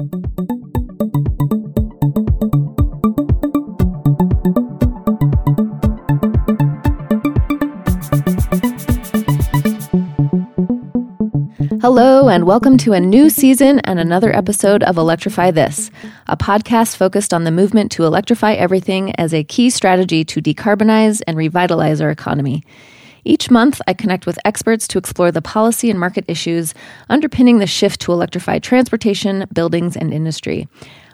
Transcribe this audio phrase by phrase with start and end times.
[0.00, 0.08] Hello,
[12.30, 15.90] and welcome to a new season and another episode of Electrify This,
[16.28, 21.20] a podcast focused on the movement to electrify everything as a key strategy to decarbonize
[21.26, 22.64] and revitalize our economy.
[23.24, 26.74] Each month, I connect with experts to explore the policy and market issues
[27.08, 30.68] underpinning the shift to electrified transportation, buildings, and industry.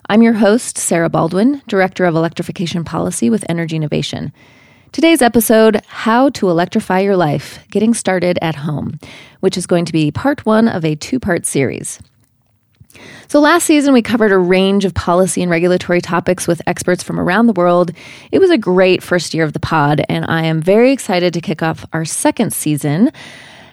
[0.09, 4.33] I'm your host, Sarah Baldwin, Director of Electrification Policy with Energy Innovation.
[4.93, 9.01] Today's episode How to Electrify Your Life Getting Started at Home,
[9.41, 12.01] which is going to be part one of a two part series.
[13.29, 17.19] So, last season, we covered a range of policy and regulatory topics with experts from
[17.19, 17.93] around the world.
[18.33, 21.41] It was a great first year of the pod, and I am very excited to
[21.41, 23.13] kick off our second season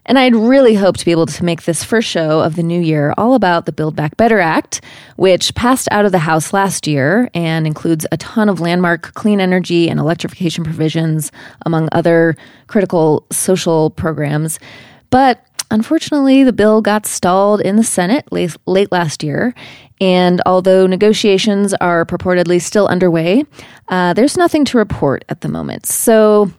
[0.06, 2.82] and I'd really hoped to be able to make this first show of the new
[2.82, 4.82] year all about the Build Back Better Act,
[5.16, 9.40] which passed out of the House last year and includes a ton of landmark clean
[9.40, 11.32] energy and electrification provisions,
[11.66, 12.36] among other
[12.68, 14.60] critical social programs.
[15.10, 19.54] But unfortunately, the bill got stalled in the Senate late, late last year.
[20.00, 23.46] And although negotiations are purportedly still underway,
[23.90, 25.86] uh, there's nothing to report at the moment.
[25.86, 26.52] So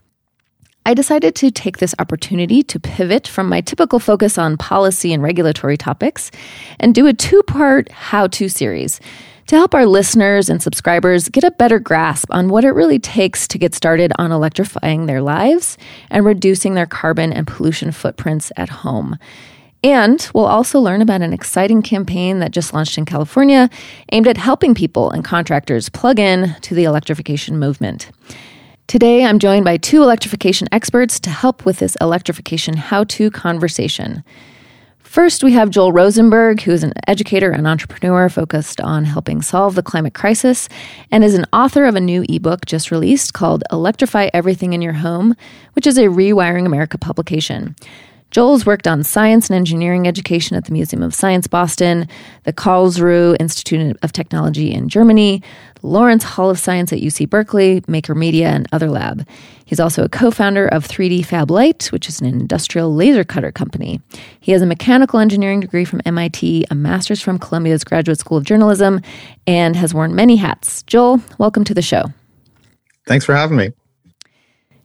[0.84, 5.22] I decided to take this opportunity to pivot from my typical focus on policy and
[5.22, 6.30] regulatory topics
[6.78, 9.00] and do a two part how to series
[9.46, 13.46] to help our listeners and subscribers get a better grasp on what it really takes
[13.48, 15.76] to get started on electrifying their lives
[16.10, 19.18] and reducing their carbon and pollution footprints at home.
[19.82, 23.68] And we'll also learn about an exciting campaign that just launched in California
[24.12, 28.10] aimed at helping people and contractors plug in to the electrification movement.
[28.86, 34.24] Today, I'm joined by two electrification experts to help with this electrification how to conversation.
[35.14, 39.76] First, we have Joel Rosenberg, who is an educator and entrepreneur focused on helping solve
[39.76, 40.68] the climate crisis
[41.12, 44.94] and is an author of a new ebook just released called Electrify Everything in Your
[44.94, 45.36] Home,
[45.74, 47.76] which is a Rewiring America publication.
[48.34, 52.08] Joel's worked on science and engineering education at the Museum of Science Boston,
[52.42, 55.40] the Karlsruhe Institute of Technology in Germany,
[55.80, 59.24] the Lawrence Hall of Science at UC Berkeley, Maker Media, and Other Lab.
[59.66, 63.52] He's also a co founder of 3D Fab Light, which is an industrial laser cutter
[63.52, 64.00] company.
[64.40, 68.42] He has a mechanical engineering degree from MIT, a master's from Columbia's Graduate School of
[68.42, 69.00] Journalism,
[69.46, 70.82] and has worn many hats.
[70.88, 72.06] Joel, welcome to the show.
[73.06, 73.70] Thanks for having me.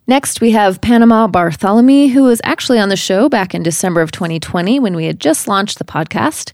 [0.10, 4.12] Next, we have Panama Bartholomew, who was actually on the show back in December of
[4.12, 6.52] 2020 when we had just launched the podcast.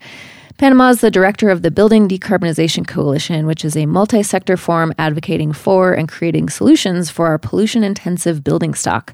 [0.57, 4.93] Panama is the director of the Building Decarbonization Coalition, which is a multi sector forum
[4.97, 9.13] advocating for and creating solutions for our pollution intensive building stock.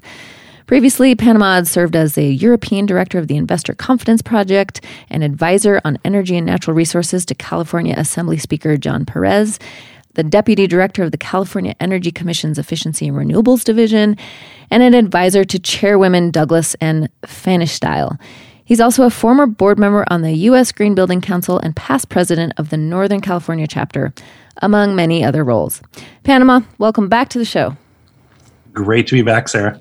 [0.66, 5.80] Previously, Panama had served as a European director of the Investor Confidence Project and advisor
[5.84, 9.60] on energy and natural resources to California Assembly Speaker John Perez
[10.14, 14.16] the deputy director of the California Energy Commission's Efficiency and Renewables Division,
[14.70, 18.18] and an advisor to chairwomen Douglas and Pfannenstiel.
[18.64, 20.72] He's also a former board member on the U.S.
[20.72, 24.14] Green Building Council and past president of the Northern California chapter,
[24.58, 25.82] among many other roles.
[26.22, 27.76] Panama, welcome back to the show.
[28.72, 29.80] Great to be back, Sarah.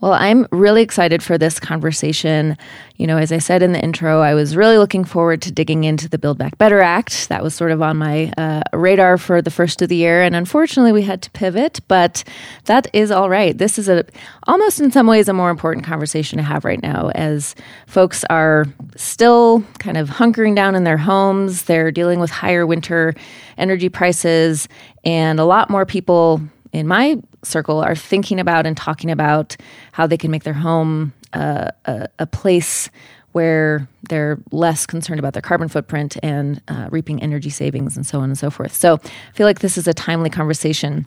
[0.00, 2.56] Well, I'm really excited for this conversation.
[2.98, 5.82] You know, as I said in the intro, I was really looking forward to digging
[5.82, 7.28] into the Build Back Better Act.
[7.30, 10.36] That was sort of on my uh, radar for the first of the year, and
[10.36, 11.80] unfortunately, we had to pivot.
[11.88, 12.22] But
[12.66, 13.58] that is all right.
[13.58, 14.04] This is a
[14.46, 17.56] almost in some ways a more important conversation to have right now, as
[17.88, 21.64] folks are still kind of hunkering down in their homes.
[21.64, 23.14] They're dealing with higher winter
[23.56, 24.68] energy prices,
[25.04, 26.40] and a lot more people
[26.72, 29.56] in my circle are thinking about and talking about
[29.92, 32.88] how they can make their home uh, a, a, place
[33.32, 38.18] where they're less concerned about their carbon footprint and uh, reaping energy savings and so
[38.20, 38.74] on and so forth.
[38.74, 41.06] So I feel like this is a timely conversation.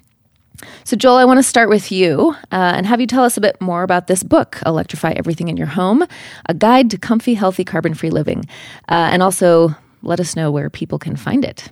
[0.84, 3.42] So, Joel, I want to start with you uh, and have you tell us a
[3.42, 6.06] bit more about this book, Electrify Everything in Your Home
[6.48, 8.46] A Guide to Comfy, Healthy, Carbon Free Living.
[8.88, 11.70] Uh, and also let us know where people can find it.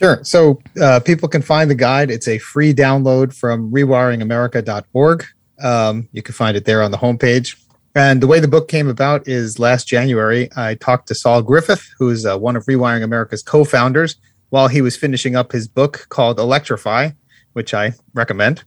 [0.00, 0.24] Sure.
[0.24, 2.10] So uh, people can find the guide.
[2.10, 5.26] It's a free download from rewiringamerica.org.
[5.62, 7.62] Um, you can find it there on the homepage.
[7.94, 11.86] And the way the book came about is last January, I talked to Saul Griffith,
[11.98, 14.16] who is uh, one of Rewiring America's co founders,
[14.48, 17.10] while he was finishing up his book called Electrify,
[17.52, 18.62] which I recommend.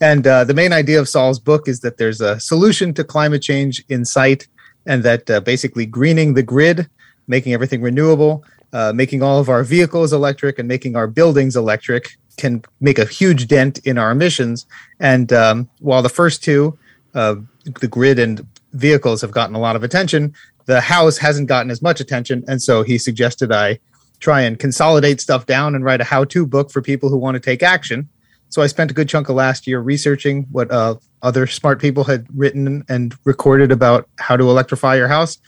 [0.00, 3.42] And uh, the main idea of Saul's book is that there's a solution to climate
[3.42, 4.46] change in sight,
[4.84, 6.88] and that uh, basically greening the grid,
[7.26, 8.44] making everything renewable,
[8.76, 13.06] uh, making all of our vehicles electric and making our buildings electric can make a
[13.06, 14.66] huge dent in our emissions.
[15.00, 16.78] And um, while the first two,
[17.14, 17.36] uh,
[17.80, 20.34] the grid and vehicles, have gotten a lot of attention,
[20.66, 22.44] the house hasn't gotten as much attention.
[22.46, 23.78] And so he suggested I
[24.20, 27.40] try and consolidate stuff down and write a how-to book for people who want to
[27.40, 28.10] take action.
[28.50, 32.04] So I spent a good chunk of last year researching what uh, other smart people
[32.04, 35.38] had written and recorded about how to electrify your house.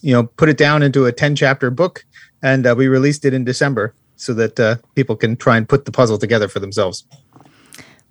[0.00, 2.06] You know, put it down into a 10 chapter book,
[2.42, 5.84] and uh, we released it in December so that uh, people can try and put
[5.84, 7.04] the puzzle together for themselves.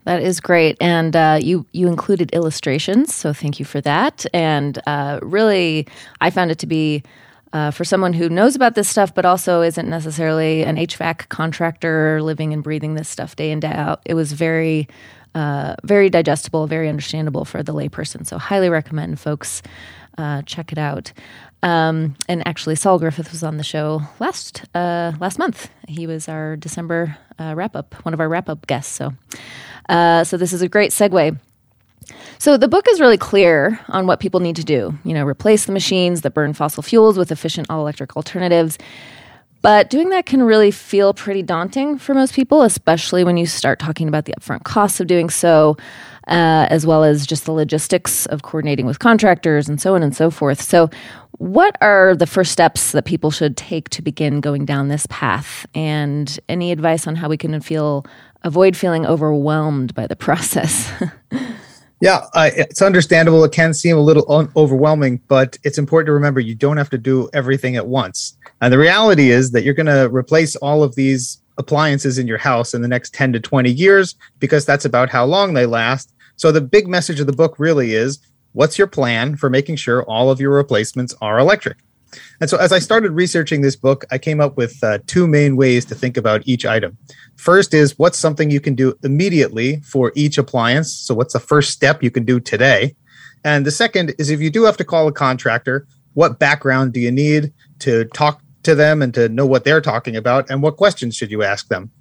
[0.05, 4.25] That is great, and uh, you you included illustrations, so thank you for that.
[4.33, 5.87] And uh, really,
[6.21, 7.01] I found it to be
[7.53, 12.21] uh, for someone who knows about this stuff, but also isn't necessarily an HVAC contractor
[12.21, 14.01] living and breathing this stuff day in and day out.
[14.05, 14.87] It was very
[15.33, 18.27] uh, very digestible, very understandable for the layperson.
[18.27, 19.63] So, highly recommend folks
[20.17, 21.11] uh, check it out.
[21.65, 25.71] Um, and actually, Saul Griffith was on the show last uh, last month.
[25.87, 28.93] He was our December uh, wrap up, one of our wrap up guests.
[28.93, 29.13] So,
[29.89, 31.39] uh, so this is a great segue.
[32.37, 34.95] So the book is really clear on what people need to do.
[35.03, 38.77] You know, replace the machines that burn fossil fuels with efficient all electric alternatives.
[39.65, 43.79] But doing that can really feel pretty daunting for most people, especially when you start
[43.79, 45.75] talking about the upfront costs of doing so,
[46.27, 50.15] uh, as well as just the logistics of coordinating with contractors and so on and
[50.15, 50.61] so forth.
[50.61, 50.91] So,
[51.37, 55.65] what are the first steps that people should take to begin going down this path?
[55.73, 58.05] And any advice on how we can feel
[58.43, 60.91] avoid feeling overwhelmed by the process?
[62.01, 63.43] Yeah, it's understandable.
[63.43, 66.89] It can seem a little un- overwhelming, but it's important to remember you don't have
[66.91, 68.37] to do everything at once.
[68.61, 72.37] And the reality is that you're going to replace all of these appliances in your
[72.37, 76.13] house in the next 10 to 20 years because that's about how long they last.
[76.35, 78.19] So the big message of the book really is
[78.55, 81.77] what's your plan for making sure all of your replacements are electric?
[82.39, 85.57] And so, as I started researching this book, I came up with uh, two main
[85.57, 86.97] ways to think about each item.
[87.35, 90.93] First is what's something you can do immediately for each appliance?
[90.93, 92.95] So, what's the first step you can do today?
[93.43, 97.01] And the second is if you do have to call a contractor, what background do
[97.01, 100.49] you need to talk to them and to know what they're talking about?
[100.49, 101.91] And what questions should you ask them?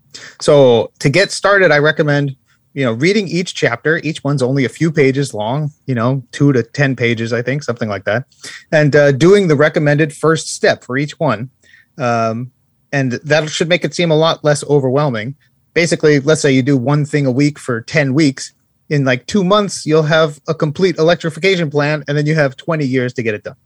[0.41, 2.37] So, to get started, I recommend
[2.75, 6.53] you know reading each chapter each one's only a few pages long you know two
[6.53, 8.27] to ten pages i think something like that
[8.71, 11.49] and uh, doing the recommended first step for each one
[11.97, 12.51] um,
[12.93, 15.35] and that should make it seem a lot less overwhelming
[15.73, 18.53] basically let's say you do one thing a week for 10 weeks
[18.91, 22.85] in like two months you'll have a complete electrification plan and then you have 20
[22.85, 23.57] years to get it done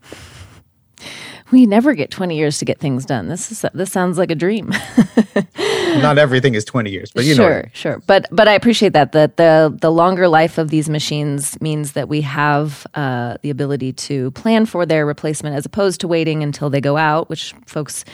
[1.51, 3.27] we never get 20 years to get things done.
[3.27, 4.71] This is this sounds like a dream.
[5.97, 7.69] Not everything is 20 years, but you sure, know.
[7.73, 8.03] Sure, sure.
[8.05, 12.07] But but I appreciate that that the the longer life of these machines means that
[12.07, 16.69] we have uh, the ability to plan for their replacement as opposed to waiting until
[16.69, 18.05] they go out, which folks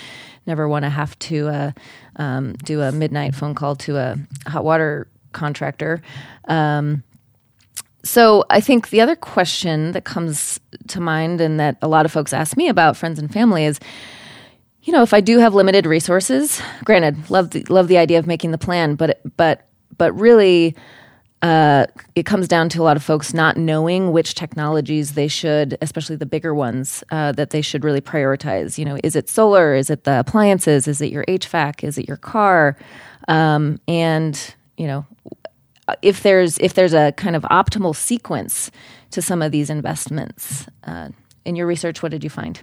[0.46, 1.72] never want to have to uh,
[2.18, 4.18] um, do a midnight phone call to a
[4.48, 6.02] hot water contractor.
[6.48, 7.04] Um,
[8.04, 12.12] so I think the other question that comes to mind and that a lot of
[12.12, 13.80] folks ask me about friends and family is
[14.86, 18.28] you know, if I do have limited resources, granted, love the, love the idea of
[18.28, 19.68] making the plan, but but
[19.98, 20.76] but really
[21.42, 25.78] uh, it comes down to a lot of folks not knowing which technologies they should,
[25.82, 28.78] especially the bigger ones, uh, that they should really prioritize.
[28.78, 29.74] You know, is it solar?
[29.74, 30.88] Is it the appliances?
[30.88, 31.84] Is it your HVAC?
[31.84, 32.78] Is it your car?
[33.28, 35.06] Um, and you know,
[36.04, 38.70] if there's if there's a kind of optimal sequence
[39.12, 41.10] to some of these investments uh,
[41.44, 42.62] in your research what did you find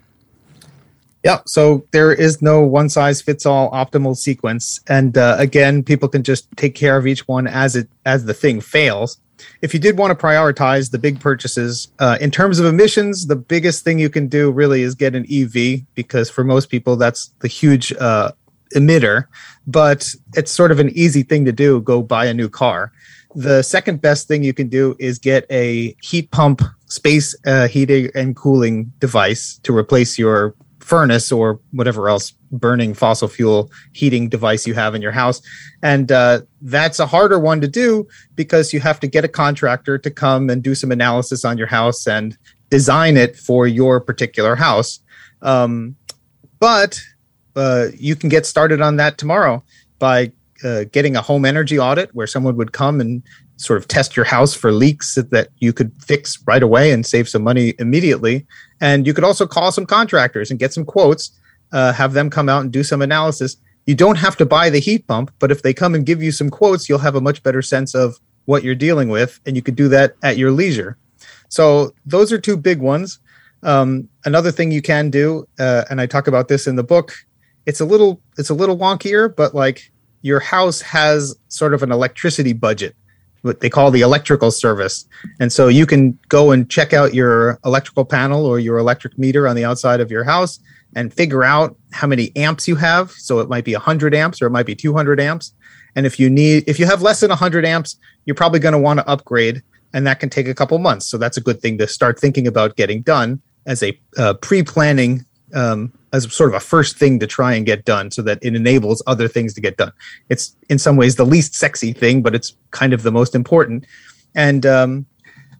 [1.24, 4.80] yeah so there is no one size fits all optimal sequence.
[4.88, 8.34] And uh, again people can just take care of each one as it as the
[8.34, 9.18] thing fails.
[9.60, 13.36] If you did want to prioritize the big purchases uh, in terms of emissions the
[13.36, 15.54] biggest thing you can do really is get an ev
[15.94, 18.32] because for most people that's the huge uh,
[18.74, 19.26] emitter.
[19.66, 22.92] But it's sort of an easy thing to do go buy a new car.
[23.34, 28.10] The second best thing you can do is get a heat pump space uh, heating
[28.14, 30.54] and cooling device to replace your
[30.92, 35.40] furnace or whatever else burning fossil fuel heating device you have in your house.
[35.82, 39.96] And uh, that's a harder one to do because you have to get a contractor
[39.96, 42.36] to come and do some analysis on your house and
[42.68, 45.00] design it for your particular house.
[45.40, 45.96] Um,
[46.60, 47.00] but
[47.56, 49.64] uh, you can get started on that tomorrow
[49.98, 50.30] by
[50.64, 53.22] uh, getting a home energy audit where someone would come and
[53.56, 57.28] sort of test your house for leaks that you could fix right away and save
[57.28, 58.46] some money immediately.
[58.80, 61.30] And you could also call some contractors and get some quotes,
[61.72, 63.56] uh, have them come out and do some analysis.
[63.86, 66.32] You don't have to buy the heat pump, but if they come and give you
[66.32, 69.62] some quotes, you'll have a much better sense of what you're dealing with, and you
[69.62, 70.96] could do that at your leisure.
[71.48, 73.20] So those are two big ones.
[73.62, 77.12] Um, another thing you can do, uh, and I talk about this in the book.
[77.66, 79.91] It's a little it's a little wonkier, but like
[80.22, 82.96] your house has sort of an electricity budget
[83.42, 85.04] what they call the electrical service.
[85.38, 89.46] And so you can go and check out your electrical panel or your electric meter
[89.46, 90.60] on the outside of your house
[90.94, 93.10] and figure out how many amps you have.
[93.10, 95.52] So it might be 100 amps or it might be 200 amps.
[95.94, 98.78] And if you need, if you have less than 100 amps, you're probably going to
[98.78, 99.62] want to upgrade,
[99.92, 101.06] and that can take a couple months.
[101.06, 105.26] So that's a good thing to start thinking about getting done as a uh, pre-planning,
[105.54, 108.54] um, as sort of a first thing to try and get done, so that it
[108.54, 109.92] enables other things to get done.
[110.28, 113.86] It's in some ways the least sexy thing, but it's kind of the most important.
[114.34, 115.06] And um,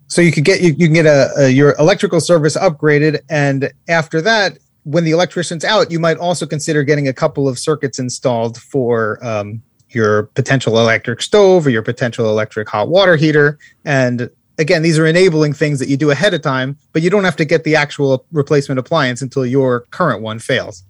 [0.07, 3.73] so you could get you, you can get a, a your electrical service upgraded, and
[3.89, 7.99] after that, when the electrician's out, you might also consider getting a couple of circuits
[7.99, 13.59] installed for um, your potential electric stove or your potential electric hot water heater.
[13.85, 14.29] And
[14.59, 17.37] again, these are enabling things that you do ahead of time, but you don't have
[17.37, 20.85] to get the actual replacement appliance until your current one fails.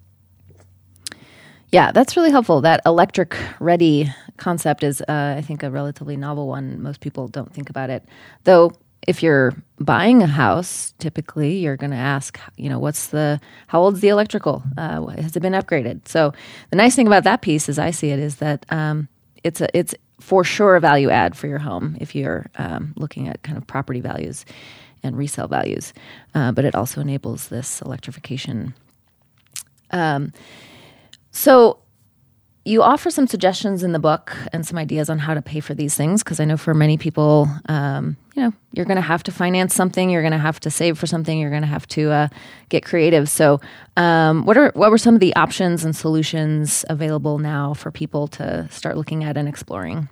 [1.71, 2.61] Yeah, that's really helpful.
[2.61, 6.83] That electric ready concept is, uh, I think, a relatively novel one.
[6.83, 8.05] Most people don't think about it.
[8.45, 8.73] Though
[9.07, 13.81] if you're buying a house, typically you're going to ask, you know, what's the, how
[13.81, 14.63] old's the electrical?
[14.77, 16.07] Uh, has it been upgraded?
[16.07, 16.33] So
[16.71, 19.09] the nice thing about that piece, as I see it, is that um,
[19.43, 23.29] it's a, it's for sure a value add for your home if you're um, looking
[23.29, 24.45] at kind of property values
[25.03, 25.93] and resale values.
[26.35, 28.73] Uh, but it also enables this electrification.
[29.91, 30.33] Um,
[31.33, 31.79] so
[32.65, 35.75] you offer some suggestions in the book and some ideas on how to pay for
[35.75, 39.25] these things because I know for many people, um, you know, you're going to have
[39.25, 41.89] to finance something, you're going to have to save for something, you're going to have
[41.89, 42.29] to uh,
[42.69, 43.29] get creative.
[43.29, 43.61] So,
[43.97, 48.29] um, what are what were some of the options and solutions available now for people
[48.29, 50.09] to start looking at and exploring?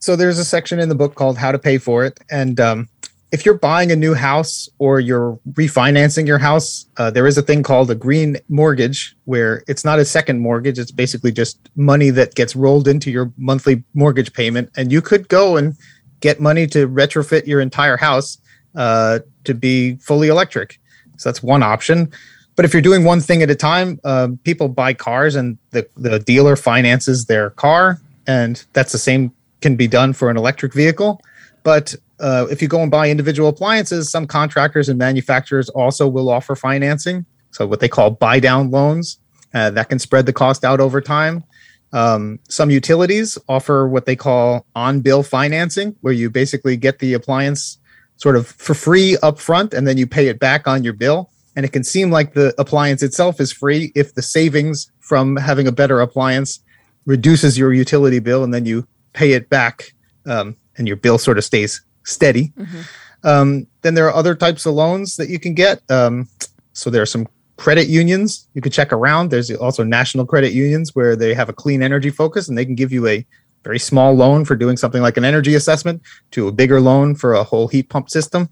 [0.00, 2.88] So there's a section in the book called "How to Pay for It," and um,
[3.30, 7.42] if you're buying a new house or you're refinancing your house, uh, there is a
[7.42, 10.78] thing called a green mortgage where it's not a second mortgage.
[10.78, 14.70] It's basically just money that gets rolled into your monthly mortgage payment.
[14.76, 15.76] And you could go and
[16.20, 18.38] get money to retrofit your entire house
[18.74, 20.80] uh, to be fully electric.
[21.18, 22.10] So that's one option.
[22.56, 25.86] But if you're doing one thing at a time, uh, people buy cars and the,
[25.96, 28.00] the dealer finances their car.
[28.26, 31.20] And that's the same can be done for an electric vehicle.
[31.62, 36.28] But uh, if you go and buy individual appliances, some contractors and manufacturers also will
[36.28, 37.24] offer financing.
[37.50, 39.18] So, what they call buy down loans
[39.54, 41.44] uh, that can spread the cost out over time.
[41.92, 47.14] Um, some utilities offer what they call on bill financing, where you basically get the
[47.14, 47.78] appliance
[48.16, 51.30] sort of for free upfront and then you pay it back on your bill.
[51.56, 55.66] And it can seem like the appliance itself is free if the savings from having
[55.66, 56.60] a better appliance
[57.06, 59.92] reduces your utility bill and then you pay it back
[60.26, 62.52] um, and your bill sort of stays steady.
[62.56, 62.80] Mm-hmm.
[63.24, 65.82] Um, then there are other types of loans that you can get.
[65.90, 66.28] Um,
[66.72, 69.30] so there are some credit unions you can check around.
[69.30, 72.76] There's also national credit unions where they have a clean energy focus and they can
[72.76, 73.26] give you a
[73.64, 76.00] very small loan for doing something like an energy assessment
[76.30, 78.48] to a bigger loan for a whole heat pump system.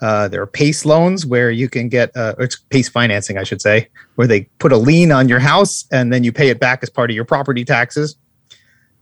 [0.00, 3.60] Uh, there are PACE loans where you can get, uh, it's PACE financing, I should
[3.60, 6.84] say, where they put a lien on your house and then you pay it back
[6.84, 8.16] as part of your property taxes.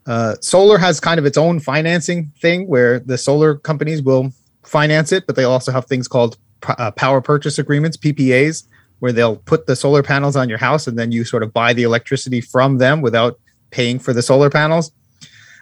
[0.06, 4.32] Uh, solar has kind of its own financing thing where the solar companies will
[4.62, 8.66] finance it, but they also have things called uh, power purchase agreements, PPAs,
[9.00, 11.72] where they'll put the solar panels on your house and then you sort of buy
[11.72, 13.38] the electricity from them without
[13.70, 14.92] paying for the solar panels.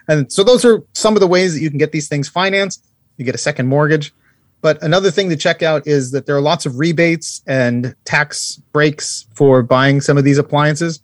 [0.07, 2.85] And so those are some of the ways that you can get these things financed.
[3.17, 4.13] You get a second mortgage.
[4.61, 8.55] But another thing to check out is that there are lots of rebates and tax
[8.71, 11.01] breaks for buying some of these appliances.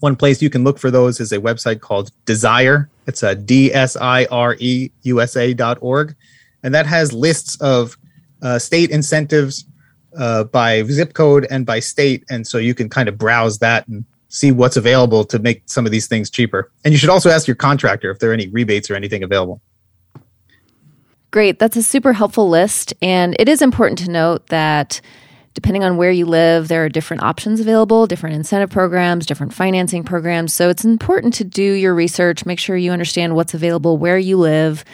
[0.00, 2.88] One place you can look for those is a website called DSIRE.
[3.06, 6.14] It's a D S I R E U S A dot org.
[6.62, 7.96] And that has lists of
[8.42, 9.64] uh, state incentives
[10.16, 12.24] uh, by zip code and by state.
[12.30, 15.86] And so you can kind of browse that and see what's available to make some
[15.86, 16.70] of these things cheaper.
[16.84, 19.60] And you should also ask your contractor if there are any rebates or anything available.
[21.30, 21.58] Great.
[21.58, 22.94] That's a super helpful list.
[23.02, 25.00] And it is important to note that
[25.58, 30.04] depending on where you live, there are different options available, different incentive programs, different financing
[30.04, 30.52] programs.
[30.52, 34.36] So it's important to do your research, make sure you understand what's available where you
[34.36, 34.84] live.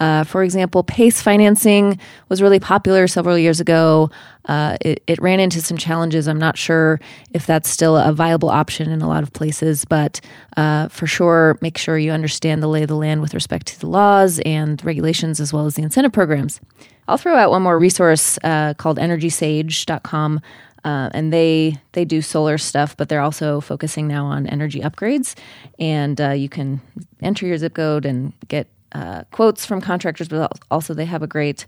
[0.00, 2.00] Uh, for example, PACE financing
[2.30, 4.08] was really popular several years ago.
[4.46, 6.26] Uh, it, it, ran into some challenges.
[6.26, 7.00] I'm not sure
[7.32, 10.22] if that's still a viable option in a lot of places, but
[10.56, 13.80] uh, for sure, make sure you understand the lay of the land with respect to
[13.80, 16.62] the laws and regulations as well as the incentive programs.
[17.08, 20.40] I'll throw out one more resource uh, called EnergySage.com.
[20.84, 25.34] Uh, and they they do solar stuff, but they're also focusing now on energy upgrades.
[25.78, 26.82] And uh, you can
[27.22, 31.26] enter your zip code and get uh, quotes from contractors, but also they have a
[31.26, 31.64] great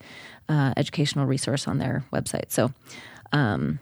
[0.48, 2.50] uh, educational resource on their website.
[2.52, 2.72] So,
[3.32, 3.80] um,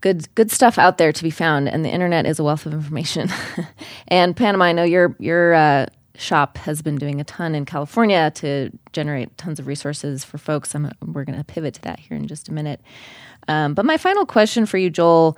[0.00, 2.72] good good stuff out there to be found, and the internet is a wealth of
[2.72, 3.28] information.
[4.08, 5.86] and Panama, I know you're you're uh,
[6.20, 10.74] shop has been doing a ton in California to generate tons of resources for folks.
[10.74, 12.80] I'm, we're going to pivot to that here in just a minute.
[13.48, 15.36] Um, but my final question for you, Joel,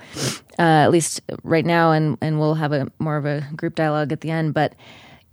[0.59, 4.12] uh, at least right now, and and we'll have a more of a group dialogue
[4.12, 4.75] at the end, but.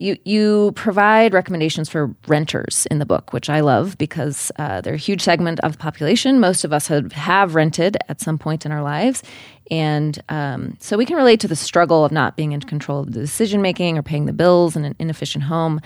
[0.02, 4.94] You, you provide recommendations for renters in the book, which I love because uh, they're
[4.94, 6.40] a huge segment of the population.
[6.40, 9.24] Most of us have, have rented at some point in our lives.
[9.72, 13.14] And um, so we can relate to the struggle of not being in control of
[13.14, 15.80] the decision making or paying the bills in an inefficient home.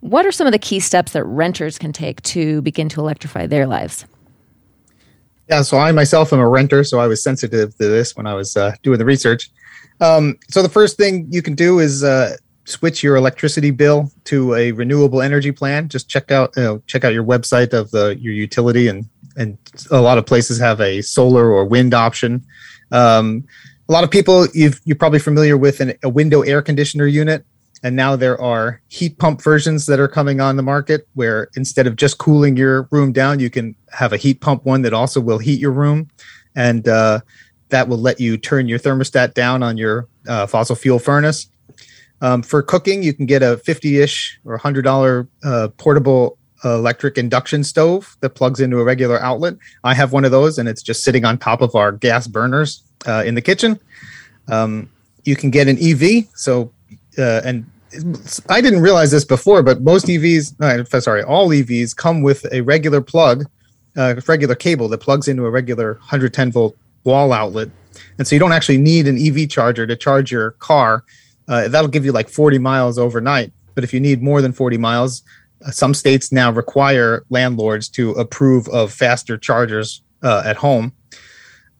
[0.00, 3.46] What are some of the key steps that renters can take to begin to electrify
[3.46, 4.04] their lives?
[5.48, 8.34] Yeah, so I myself am a renter, so I was sensitive to this when I
[8.34, 9.50] was uh, doing the research.
[10.00, 14.54] Um, so the first thing you can do is uh, switch your electricity bill to
[14.54, 15.88] a renewable energy plan.
[15.88, 19.56] Just check out you know, check out your website of the your utility, and and
[19.90, 22.44] a lot of places have a solar or wind option.
[22.92, 23.44] Um,
[23.88, 27.44] a lot of people you've, you're probably familiar with an, a window air conditioner unit
[27.82, 31.86] and now there are heat pump versions that are coming on the market where instead
[31.86, 35.20] of just cooling your room down, you can have a heat pump one that also
[35.20, 36.10] will heat your room.
[36.54, 37.20] And uh,
[37.68, 41.48] that will let you turn your thermostat down on your uh, fossil fuel furnace.
[42.22, 46.38] Um, for cooking, you can get a 50 ish or $100 uh, portable
[46.74, 49.54] electric induction stove that plugs into a regular outlet.
[49.84, 52.82] I have one of those and it's just sitting on top of our gas burners
[53.06, 53.78] uh, in the kitchen.
[54.48, 54.90] Um,
[55.24, 56.26] you can get an EV.
[56.34, 56.72] So,
[57.18, 57.66] uh, and
[58.48, 63.00] I didn't realize this before, but most EVs, sorry, all EVs come with a regular
[63.00, 63.46] plug,
[63.96, 67.68] uh, regular cable that plugs into a regular 110 volt wall outlet.
[68.18, 71.04] And so you don't actually need an EV charger to charge your car.
[71.48, 73.52] Uh, that'll give you like 40 miles overnight.
[73.74, 75.22] But if you need more than 40 miles,
[75.70, 80.92] some states now require landlords to approve of faster chargers uh, at home.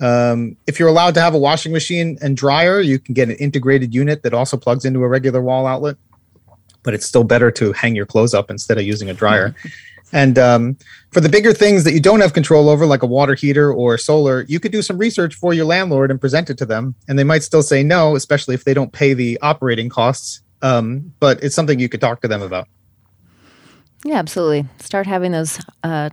[0.00, 3.36] Um, if you're allowed to have a washing machine and dryer, you can get an
[3.36, 5.96] integrated unit that also plugs into a regular wall outlet.
[6.82, 9.54] But it's still better to hang your clothes up instead of using a dryer.
[10.12, 10.76] and um,
[11.10, 13.98] for the bigger things that you don't have control over, like a water heater or
[13.98, 16.94] solar, you could do some research for your landlord and present it to them.
[17.08, 20.42] And they might still say no, especially if they don't pay the operating costs.
[20.62, 22.68] Um, but it's something you could talk to them about.
[24.06, 24.66] Yeah, absolutely.
[24.78, 26.10] Start having those uh,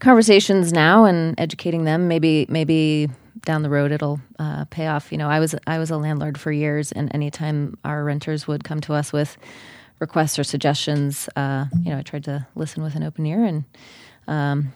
[0.00, 2.06] conversations now and educating them.
[2.06, 3.08] Maybe maybe
[3.46, 5.10] down the road it'll uh, pay off.
[5.10, 8.64] You know, I was I was a landlord for years, and anytime our renters would
[8.64, 9.38] come to us with
[9.98, 13.42] requests or suggestions, uh, you know, I tried to listen with an open ear.
[13.44, 13.64] And
[14.28, 14.74] um,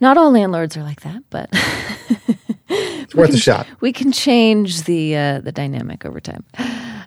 [0.00, 1.50] not all landlords are like that, but
[2.68, 3.68] it's worth can, a shot.
[3.80, 6.44] We can change the uh, the dynamic over time.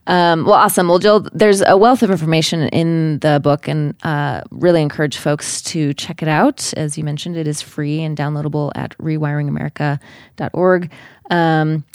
[0.07, 0.87] Um, well, awesome.
[0.87, 5.61] Well, Jill, there's a wealth of information in the book, and uh, really encourage folks
[5.63, 6.73] to check it out.
[6.75, 10.91] As you mentioned, it is free and downloadable at rewiringamerica.org.
[11.29, 11.85] Um,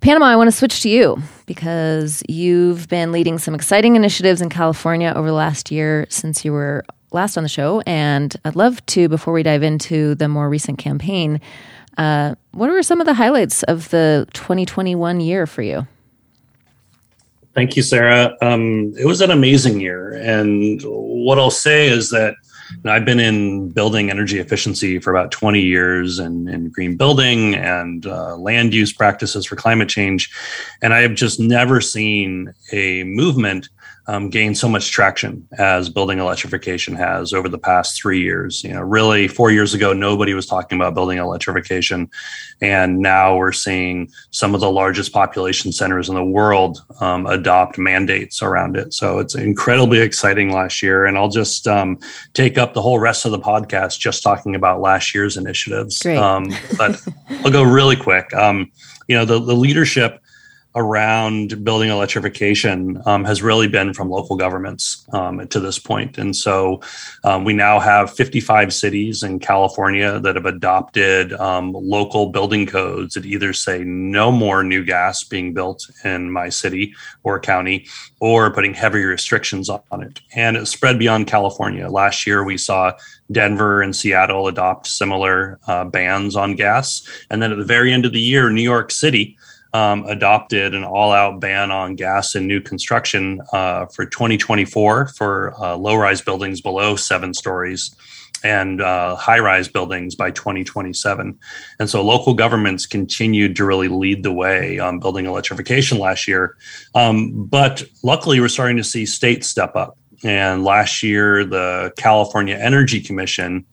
[0.00, 4.50] Panama, I want to switch to you because you've been leading some exciting initiatives in
[4.50, 7.82] California over the last year since you were last on the show.
[7.86, 11.40] And I'd love to, before we dive into the more recent campaign,
[11.96, 15.86] uh, what were some of the highlights of the 2021 year for you?
[17.54, 18.36] Thank you, Sarah.
[18.42, 20.12] Um, it was an amazing year.
[20.14, 22.34] And what I'll say is that
[22.84, 28.06] I've been in building energy efficiency for about 20 years and in green building and
[28.06, 30.30] uh, land use practices for climate change.
[30.82, 33.68] And I have just never seen a movement
[34.06, 38.62] um, gained so much traction as building electrification has over the past three years.
[38.62, 42.10] You know, really, four years ago, nobody was talking about building electrification,
[42.60, 47.78] and now we're seeing some of the largest population centers in the world um, adopt
[47.78, 48.92] mandates around it.
[48.92, 51.98] So it's incredibly exciting last year, and I'll just um,
[52.34, 55.96] take up the whole rest of the podcast just talking about last year's initiatives.
[56.16, 57.00] Um, but
[57.44, 58.32] I'll go really quick.
[58.34, 58.70] Um,
[59.08, 60.20] you know, the the leadership
[60.76, 66.18] around building electrification um, has really been from local governments um, to this point.
[66.18, 66.80] And so
[67.22, 73.14] um, we now have 55 cities in California that have adopted um, local building codes
[73.14, 77.86] that either say no more new gas being built in my city or county
[78.18, 80.20] or putting heavy restrictions on it.
[80.34, 81.88] And it spread beyond California.
[81.88, 82.92] Last year, we saw
[83.30, 87.08] Denver and Seattle adopt similar uh, bans on gas.
[87.30, 89.36] And then at the very end of the year, New York City
[89.74, 95.76] um, adopted an all-out ban on gas in new construction uh, for 2024 for uh,
[95.76, 97.94] low-rise buildings below seven stories
[98.44, 101.36] and uh, high-rise buildings by 2027.
[101.80, 106.56] And so local governments continued to really lead the way on building electrification last year.
[106.94, 109.98] Um, but luckily, we're starting to see states step up.
[110.22, 113.66] And last year, the California Energy Commission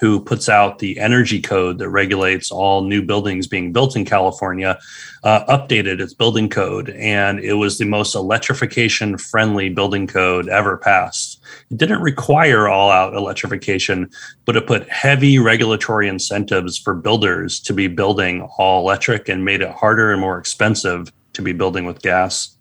[0.00, 4.78] who puts out the energy code that regulates all new buildings being built in California,
[5.24, 6.90] uh, updated its building code.
[6.90, 11.40] And it was the most electrification friendly building code ever passed.
[11.70, 14.10] It didn't require all out electrification,
[14.44, 19.62] but it put heavy regulatory incentives for builders to be building all electric and made
[19.62, 22.56] it harder and more expensive to be building with gas.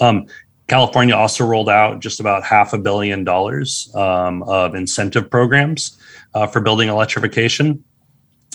[0.00, 0.26] Um,
[0.68, 5.96] California also rolled out just about half a billion dollars um, of incentive programs
[6.34, 7.82] uh, for building electrification.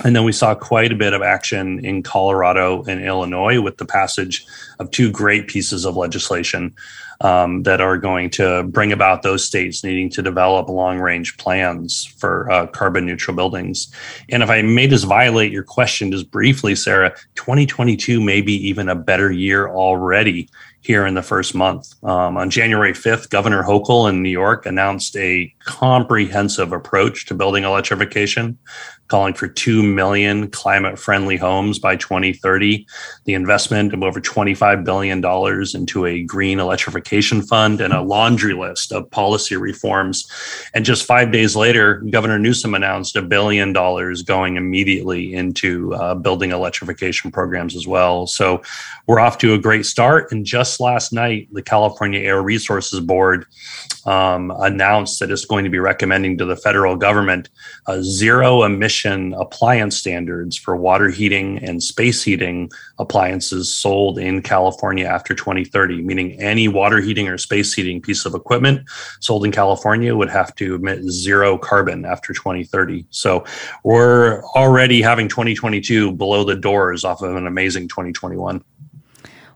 [0.03, 3.86] And then we saw quite a bit of action in Colorado and Illinois with the
[3.86, 4.43] passage
[4.79, 6.73] of two great pieces of legislation
[7.21, 12.05] um, that are going to bring about those states needing to develop long range plans
[12.05, 13.93] for uh, carbon neutral buildings.
[14.29, 18.89] And if I may just violate your question just briefly, Sarah, 2022 may be even
[18.89, 20.49] a better year already
[20.84, 21.93] here in the first month.
[22.04, 27.63] Um, on January 5th, Governor Hochul in New York announced a comprehensive approach to building
[27.63, 28.58] electrification
[29.13, 32.88] calling for 2 million climate friendly homes by 2030,
[33.26, 35.23] the investment of over $25 billion
[35.76, 40.26] into a green electrification fund, and a laundry list of policy reforms.
[40.73, 46.15] And just five days later, Governor Newsom announced a billion dollars going immediately into uh,
[46.15, 48.26] building electrification programs as well.
[48.26, 48.63] So
[49.06, 50.32] we're off to a great start.
[50.32, 53.45] And just last night, the California Air Resources Board
[54.06, 57.50] um, announced that it's going to be recommending to the federal government
[57.88, 65.06] uh, zero emission appliance standards for water heating and space heating appliances sold in California
[65.06, 68.82] after 2030, meaning any water heating or space heating piece of equipment
[69.20, 73.06] sold in California would have to emit zero carbon after 2030.
[73.10, 73.44] So
[73.84, 78.63] we're already having 2022 below the doors off of an amazing 2021.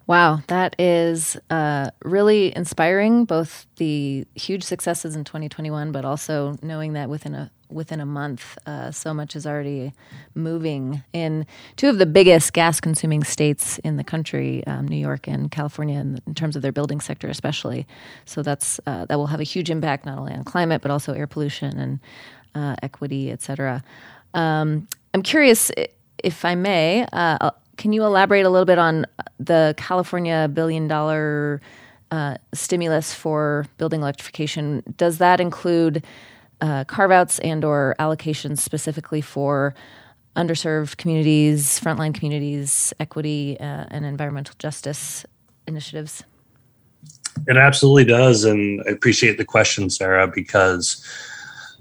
[0.07, 3.25] Wow, that is uh, really inspiring.
[3.25, 8.57] Both the huge successes in 2021, but also knowing that within a within a month,
[8.65, 9.91] uh, so much is already
[10.33, 15.51] moving in two of the biggest gas-consuming states in the country, um, New York and
[15.51, 17.85] California, in, in, terms of their building sector, especially.
[18.23, 21.11] So that's uh, that will have a huge impact not only on climate but also
[21.11, 21.99] air pollution and
[22.55, 23.83] uh, equity, et cetera.
[24.33, 25.69] Um, I'm curious,
[26.23, 29.05] if I may uh, can you elaborate a little bit on
[29.39, 31.61] the California billion dollar
[32.11, 34.83] uh, stimulus for building electrification?
[34.97, 36.03] Does that include
[36.61, 39.75] uh, carve outs and or allocations specifically for
[40.35, 45.25] underserved communities, frontline communities, equity, uh, and environmental justice
[45.67, 46.23] initiatives?
[47.47, 51.03] It absolutely does, and I appreciate the question, Sarah, because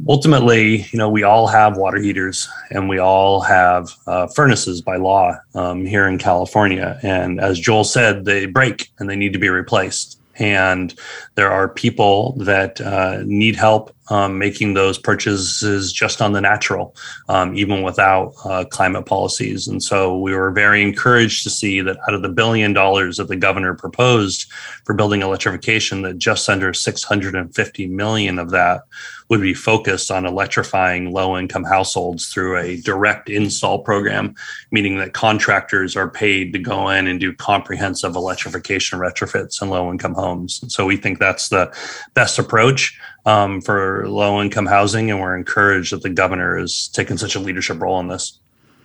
[0.08, 4.96] ultimately, you know, we all have water heaters and we all have uh, furnaces by
[4.96, 6.98] law um, here in California.
[7.02, 10.20] And as Joel said, they break and they need to be replaced.
[10.38, 10.94] And
[11.34, 16.94] there are people that uh, need help um, making those purchases just on the natural,
[17.28, 19.66] um, even without uh, climate policies.
[19.68, 23.28] And so we were very encouraged to see that out of the billion dollars that
[23.28, 24.50] the governor proposed
[24.84, 28.82] for building electrification, that just under 650 million of that
[29.28, 34.34] would be focused on electrifying low income households through a direct install program,
[34.70, 39.90] meaning that contractors are paid to go in and do comprehensive electrification retrofits in low
[39.90, 40.60] income homes.
[40.62, 41.74] And so we think that's the
[42.14, 47.18] best approach um, for low income housing, and we're encouraged that the governor is taking
[47.18, 48.38] such a leadership role in this.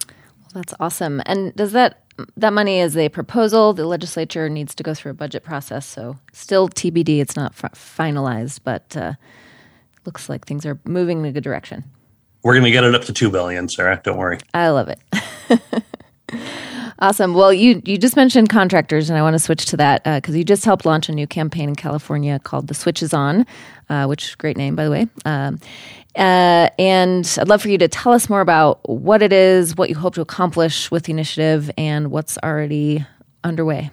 [0.08, 1.22] Well, that's awesome.
[1.26, 2.00] And does that
[2.36, 3.74] that money is a proposal?
[3.74, 7.22] The legislature needs to go through a budget process, so still TBD.
[7.22, 9.14] It's not f- finalized, but uh,
[10.06, 11.84] looks like things are moving in a good direction.
[12.44, 14.02] We're going to get it up to two billion, Sarah.
[14.04, 14.40] Don't worry.
[14.54, 15.00] I love it.
[17.02, 17.34] Awesome.
[17.34, 20.38] Well, you you just mentioned contractors, and I want to switch to that because uh,
[20.38, 23.44] you just helped launch a new campaign in California called "The Switch Is On,"
[23.90, 25.08] uh, which great name by the way.
[25.26, 25.60] Um,
[26.16, 29.90] uh, and I'd love for you to tell us more about what it is, what
[29.90, 33.04] you hope to accomplish with the initiative, and what's already
[33.44, 33.90] underway.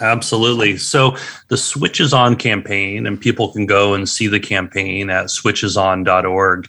[0.00, 0.76] Absolutely.
[0.76, 1.16] So
[1.48, 6.68] the Switch Is On campaign, and people can go and see the campaign at switchison.org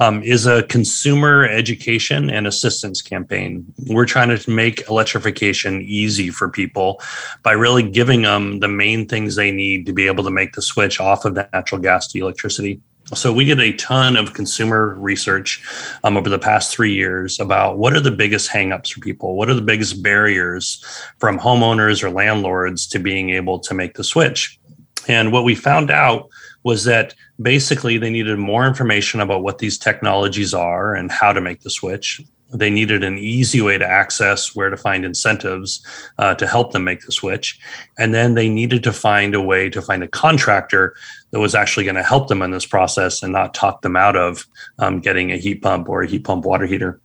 [0.00, 3.64] um, is a consumer education and assistance campaign.
[3.86, 7.00] We're trying to make electrification easy for people
[7.42, 10.62] by really giving them the main things they need to be able to make the
[10.62, 12.80] switch off of natural gas to electricity.
[13.12, 15.62] So we did a ton of consumer research
[16.04, 19.50] um, over the past three years about what are the biggest hangups for people, what
[19.50, 20.82] are the biggest barriers
[21.18, 24.58] from homeowners or landlords to being able to make the switch.
[25.06, 26.30] And what we found out
[26.62, 31.40] was that basically they needed more information about what these technologies are and how to
[31.40, 32.22] make the switch.
[32.52, 35.84] They needed an easy way to access where to find incentives
[36.18, 37.58] uh, to help them make the switch.
[37.98, 40.94] And then they needed to find a way to find a contractor
[41.32, 44.16] that was actually going to help them in this process and not talk them out
[44.16, 44.46] of
[44.78, 47.00] um, getting a heat pump or a heat pump water heater.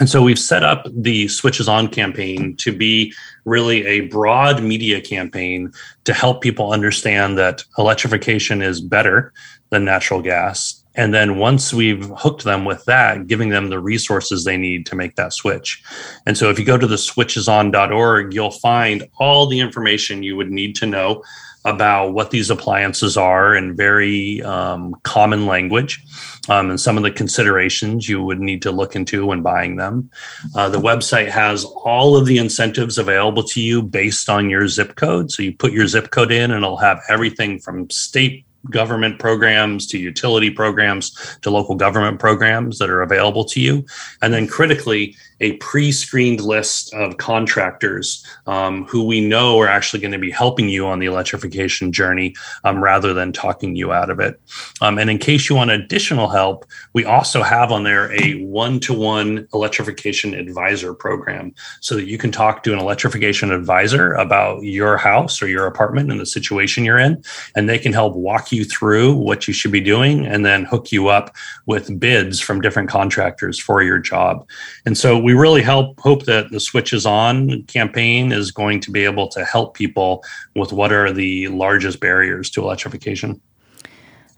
[0.00, 4.62] And so we've set up the Switch Is On campaign to be really a broad
[4.62, 5.72] media campaign
[6.04, 9.32] to help people understand that electrification is better
[9.70, 10.82] than natural gas.
[10.96, 14.96] And then once we've hooked them with that, giving them the resources they need to
[14.96, 15.82] make that switch.
[16.26, 20.50] And so if you go to the switchison.org, you'll find all the information you would
[20.50, 21.22] need to know
[21.64, 26.04] about what these appliances are in very um, common language
[26.48, 30.10] um, and some of the considerations you would need to look into when buying them.
[30.54, 34.96] Uh, the website has all of the incentives available to you based on your zip
[34.96, 35.30] code.
[35.30, 39.86] So you put your zip code in, and it'll have everything from state government programs
[39.88, 43.84] to utility programs to local government programs that are available to you.
[44.22, 50.12] And then critically, a pre-screened list of contractors um, who we know are actually going
[50.12, 54.20] to be helping you on the electrification journey um, rather than talking you out of
[54.20, 54.40] it.
[54.80, 59.46] Um, and in case you want additional help, we also have on there a one-to-one
[59.52, 65.42] electrification advisor program so that you can talk to an electrification advisor about your house
[65.42, 67.22] or your apartment and the situation you're in,
[67.56, 70.92] and they can help walk you through what you should be doing and then hook
[70.92, 71.34] you up
[71.66, 74.46] with bids from different contractors for your job.
[74.86, 78.92] And so we really help hope that the Switch Is On campaign is going to
[78.92, 80.22] be able to help people
[80.54, 83.40] with what are the largest barriers to electrification.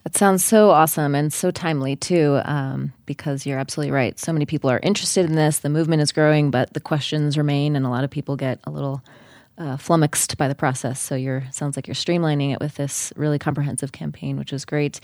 [0.05, 4.17] That sounds so awesome and so timely too, um, because you're absolutely right.
[4.21, 5.59] So many people are interested in this.
[5.59, 8.71] The movement is growing, but the questions remain, and a lot of people get a
[8.71, 9.03] little
[9.59, 11.01] uh, flummoxed by the process.
[11.01, 15.01] So you're sounds like you're streamlining it with this really comprehensive campaign, which is great.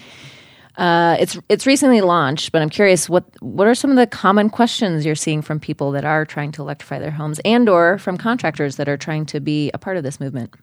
[0.77, 4.49] Uh, it's it's recently launched, but I'm curious what what are some of the common
[4.49, 8.17] questions you're seeing from people that are trying to electrify their homes, and or from
[8.17, 10.55] contractors that are trying to be a part of this movement.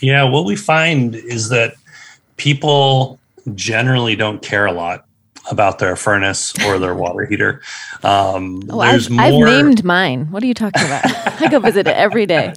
[0.00, 1.74] Yeah, what we find is that
[2.38, 3.18] people
[3.54, 5.04] generally don't care a lot
[5.50, 7.60] about their furnace or their water heater.
[8.02, 9.20] Um, oh, I've, more...
[9.20, 10.30] I've, named mine.
[10.30, 11.04] What are you talking about?
[11.40, 12.52] I go visit it every day.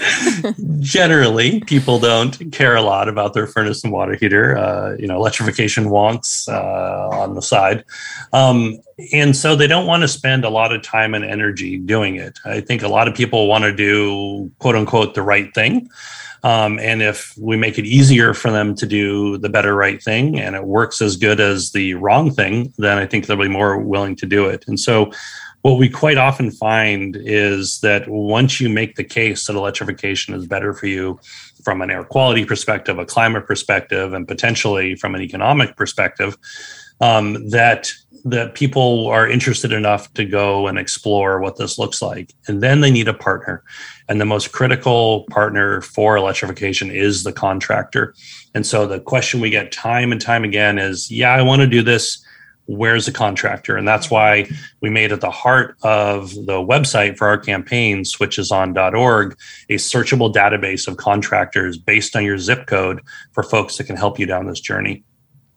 [0.80, 4.56] Generally, people don't care a lot about their furnace and water heater.
[4.56, 7.84] Uh, you know, electrification wants uh, on the side.
[8.32, 8.78] Um,
[9.12, 12.38] and so they don't want to spend a lot of time and energy doing it.
[12.44, 15.88] I think a lot of people want to do quote unquote the right thing.
[16.44, 20.38] Um, and if we make it easier for them to do the better right thing
[20.38, 23.78] and it works as good as the wrong thing, then I think they'll be more
[23.78, 24.64] willing to do it.
[24.68, 25.10] And so,
[25.62, 30.46] what we quite often find is that once you make the case that electrification is
[30.46, 31.18] better for you
[31.64, 36.36] from an air quality perspective, a climate perspective, and potentially from an economic perspective,
[37.00, 37.90] um, that
[38.26, 42.34] that people are interested enough to go and explore what this looks like.
[42.46, 43.62] And then they need a partner.
[44.08, 48.14] And the most critical partner for electrification is the contractor.
[48.54, 51.66] And so the question we get time and time again is yeah, I want to
[51.66, 52.22] do this.
[52.66, 53.76] Where's the contractor?
[53.76, 54.48] And that's why
[54.80, 59.36] we made at the heart of the website for our campaign, switchison.org,
[59.68, 64.18] a searchable database of contractors based on your zip code for folks that can help
[64.18, 65.04] you down this journey.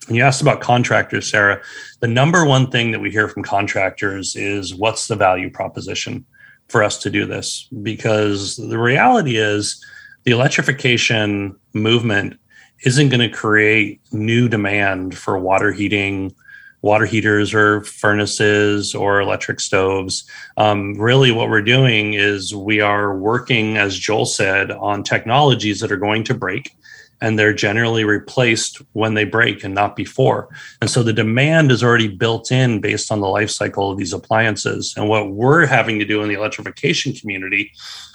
[0.07, 1.61] And you asked about contractors, Sarah.
[2.01, 6.25] The number one thing that we hear from contractors is what's the value proposition
[6.67, 7.67] for us to do this?
[7.81, 9.83] Because the reality is
[10.23, 12.39] the electrification movement
[12.83, 16.33] isn't going to create new demand for water heating,
[16.81, 20.29] water heaters or furnaces or electric stoves.
[20.57, 25.91] Um, really, what we're doing is we are working, as Joel said, on technologies that
[25.91, 26.75] are going to break
[27.21, 30.49] and they're generally replaced when they break and not before.
[30.81, 34.13] And so the demand is already built in based on the life cycle of these
[34.13, 34.93] appliances.
[34.95, 37.71] And what we're having to do in the electrification community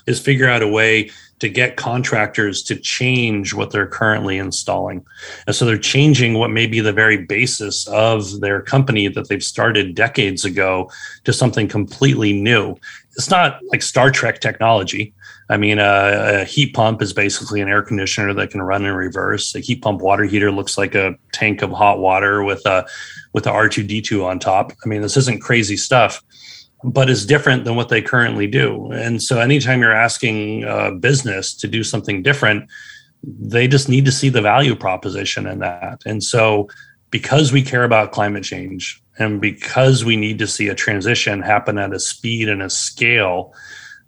[0.07, 1.11] is figure out a way
[1.41, 5.05] to get contractors to change what they're currently installing.
[5.47, 9.43] And so they're changing what may be the very basis of their company that they've
[9.43, 10.89] started decades ago
[11.25, 12.77] to something completely new.
[13.17, 15.13] It's not like Star Trek technology
[15.53, 18.95] I mean, uh, a heat pump is basically an air conditioner that can run in
[18.95, 19.55] reverse.
[19.55, 22.87] A heat pump water heater looks like a tank of hot water with a
[23.35, 24.73] with the R two D two on top.
[24.83, 26.23] I mean, this isn't crazy stuff,
[26.83, 28.91] but it's different than what they currently do.
[28.93, 32.71] And so, anytime you're asking a business to do something different,
[33.23, 36.01] they just need to see the value proposition in that.
[36.07, 36.71] And so,
[37.11, 41.77] because we care about climate change and because we need to see a transition happen
[41.77, 43.53] at a speed and a scale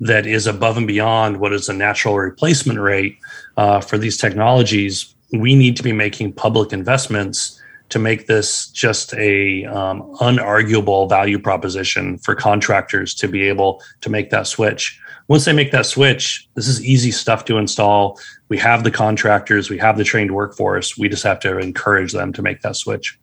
[0.00, 3.18] that is above and beyond what is a natural replacement rate
[3.56, 9.14] uh, for these technologies, we need to be making public investments to make this just
[9.14, 14.98] a um, unarguable value proposition for contractors to be able to make that switch.
[15.28, 18.18] Once they make that switch this is easy stuff to install.
[18.48, 20.98] We have the contractors we have the trained workforce.
[20.98, 23.18] We just have to encourage them to make that switch.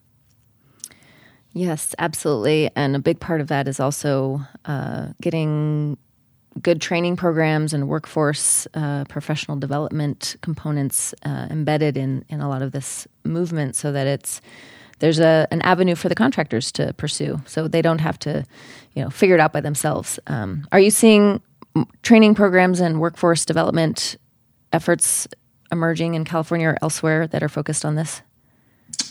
[1.53, 2.69] Yes absolutely.
[2.75, 5.97] And a big part of that is also uh, getting
[6.61, 12.61] good training programs and workforce uh, professional development components uh, embedded in in a lot
[12.61, 14.41] of this movement so that it's
[14.99, 18.43] there's a an avenue for the contractors to pursue so they don't have to
[18.93, 21.41] you know figure it out by themselves um, are you seeing
[22.03, 24.17] training programs and workforce development
[24.73, 25.27] efforts
[25.71, 28.21] emerging in California or elsewhere that are focused on this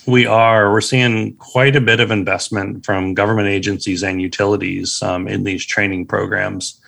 [0.07, 0.72] we are.
[0.72, 5.64] We're seeing quite a bit of investment from government agencies and utilities um, in these
[5.64, 6.81] training programs.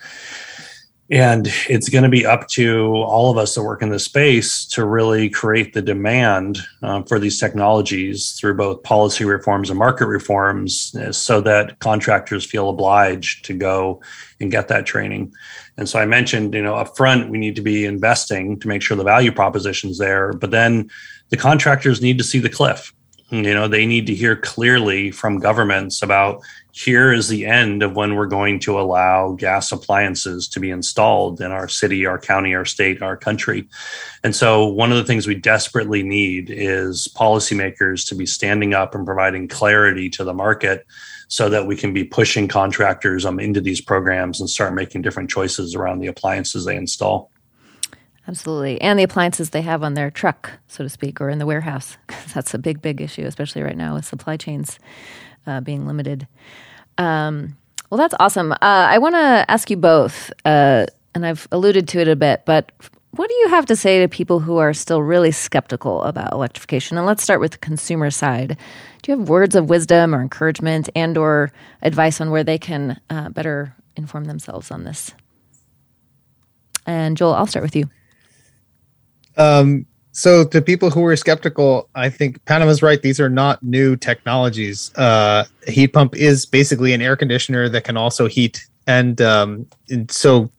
[1.09, 4.65] And it's going to be up to all of us that work in this space
[4.67, 10.07] to really create the demand um, for these technologies through both policy reforms and market
[10.07, 14.01] reforms uh, so that contractors feel obliged to go
[14.39, 15.33] and get that training.
[15.77, 18.95] And so I mentioned, you know, upfront, we need to be investing to make sure
[18.95, 20.89] the value proposition's there, but then
[21.29, 22.93] the contractors need to see the cliff
[23.33, 26.41] you know they need to hear clearly from governments about
[26.75, 31.39] here is the end of when we're going to allow gas appliances to be installed
[31.39, 33.67] in our city our county our state our country
[34.23, 38.95] and so one of the things we desperately need is policymakers to be standing up
[38.95, 40.85] and providing clarity to the market
[41.27, 45.29] so that we can be pushing contractors um, into these programs and start making different
[45.29, 47.29] choices around the appliances they install
[48.25, 48.79] Absolutely.
[48.79, 51.97] And the appliances they have on their truck, so to speak, or in the warehouse.
[52.33, 54.79] That's a big, big issue, especially right now with supply chains
[55.47, 56.27] uh, being limited.
[56.97, 57.57] Um,
[57.89, 58.51] well, that's awesome.
[58.53, 62.43] Uh, I want to ask you both, uh, and I've alluded to it a bit,
[62.45, 62.71] but
[63.11, 66.97] what do you have to say to people who are still really skeptical about electrification?
[66.97, 68.57] And let's start with the consumer side.
[69.01, 71.51] Do you have words of wisdom or encouragement and or
[71.83, 75.13] advice on where they can uh, better inform themselves on this?
[76.87, 77.89] And Joel, I'll start with you.
[79.37, 83.01] Um, so to people who are skeptical, I think Panama's right.
[83.01, 84.91] These are not new technologies.
[84.95, 90.09] Uh, heat pump is basically an air conditioner that can also heat, and, um, and
[90.11, 90.51] so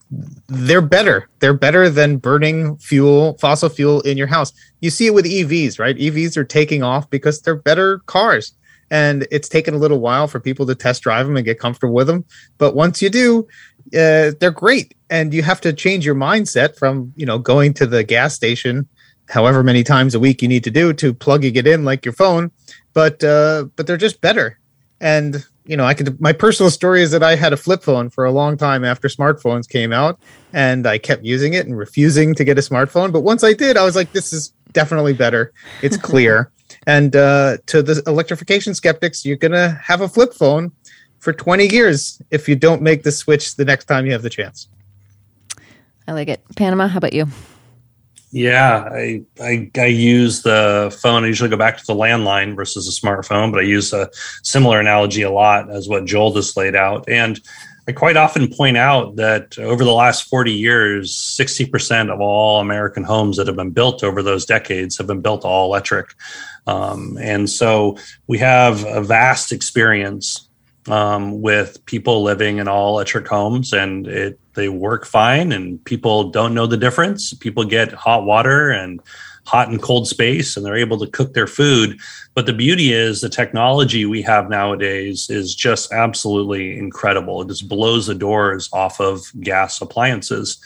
[0.47, 1.29] they're better.
[1.39, 4.51] They're better than burning fuel, fossil fuel in your house.
[4.81, 5.95] You see it with EVs, right?
[5.95, 8.51] EVs are taking off because they're better cars,
[8.91, 11.95] and it's taken a little while for people to test drive them and get comfortable
[11.95, 12.25] with them.
[12.57, 13.47] But once you do,
[13.93, 17.85] uh, they're great and you have to change your mindset from you know going to
[17.85, 18.87] the gas station
[19.29, 22.13] however many times a week you need to do to plugging it in like your
[22.13, 22.51] phone
[22.93, 24.59] but uh, but they're just better
[25.01, 28.09] and you know i could my personal story is that i had a flip phone
[28.09, 30.19] for a long time after smartphones came out
[30.53, 33.77] and i kept using it and refusing to get a smartphone but once i did
[33.77, 36.51] i was like this is definitely better it's clear
[36.87, 40.71] and uh, to the electrification skeptics you're gonna have a flip phone
[41.25, 44.29] for 20 years if you don't make the switch the next time you have the
[44.29, 44.69] chance.
[46.07, 46.43] I like it.
[46.55, 47.27] Panama, how about you?
[48.35, 51.23] Yeah, I, I, I use the phone.
[51.23, 54.09] I usually go back to the landline versus a smartphone, but I use a
[54.43, 57.07] similar analogy a lot as what Joel just laid out.
[57.07, 57.39] And
[57.87, 63.05] I quite often point out that over the last 40 years, 60% of all American
[63.05, 66.13] homes that have been built over those decades have been built all electric.
[66.67, 70.49] Um, and so we have a vast experience
[70.89, 76.31] um, with people living in all electric homes and it they work fine and people
[76.31, 77.33] don't know the difference.
[77.33, 79.01] People get hot water and
[79.45, 81.99] hot and cold space and they're able to cook their food.
[82.33, 87.41] But the beauty is the technology we have nowadays is just absolutely incredible.
[87.41, 90.57] It just blows the doors off of gas appliances.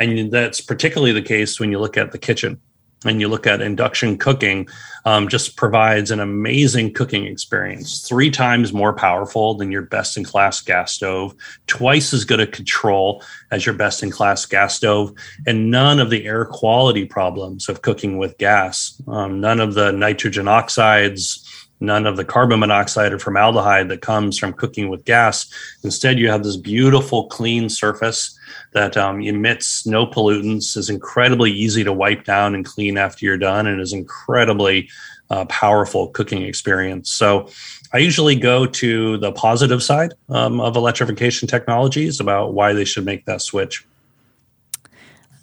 [0.00, 2.60] And that's particularly the case when you look at the kitchen
[3.04, 4.68] and you look at induction cooking
[5.04, 8.06] um, just provides an amazing cooking experience.
[8.08, 11.34] Three times more powerful than your best in class gas stove
[11.66, 15.12] twice as good a control as your best in class gas stove
[15.46, 19.00] and none of the air quality problems of cooking with gas.
[19.06, 21.43] Um, none of the nitrogen oxides
[21.84, 25.46] none of the carbon monoxide or formaldehyde that comes from cooking with gas
[25.82, 28.38] instead you have this beautiful clean surface
[28.74, 33.38] that um, emits no pollutants, is incredibly easy to wipe down and clean after you're
[33.38, 34.88] done, and is incredibly
[35.30, 37.10] uh, powerful cooking experience.
[37.10, 37.48] So
[37.92, 43.04] I usually go to the positive side um, of electrification technologies about why they should
[43.04, 43.86] make that switch.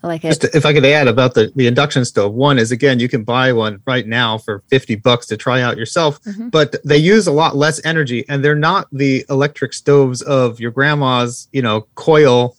[0.04, 0.30] I like it.
[0.30, 3.24] Just if I could add about the, the induction stove, one is again, you can
[3.24, 6.50] buy one right now for 50 bucks to try out yourself, mm-hmm.
[6.50, 10.72] but they use a lot less energy and they're not the electric stoves of your
[10.72, 12.56] grandma's, you know, coil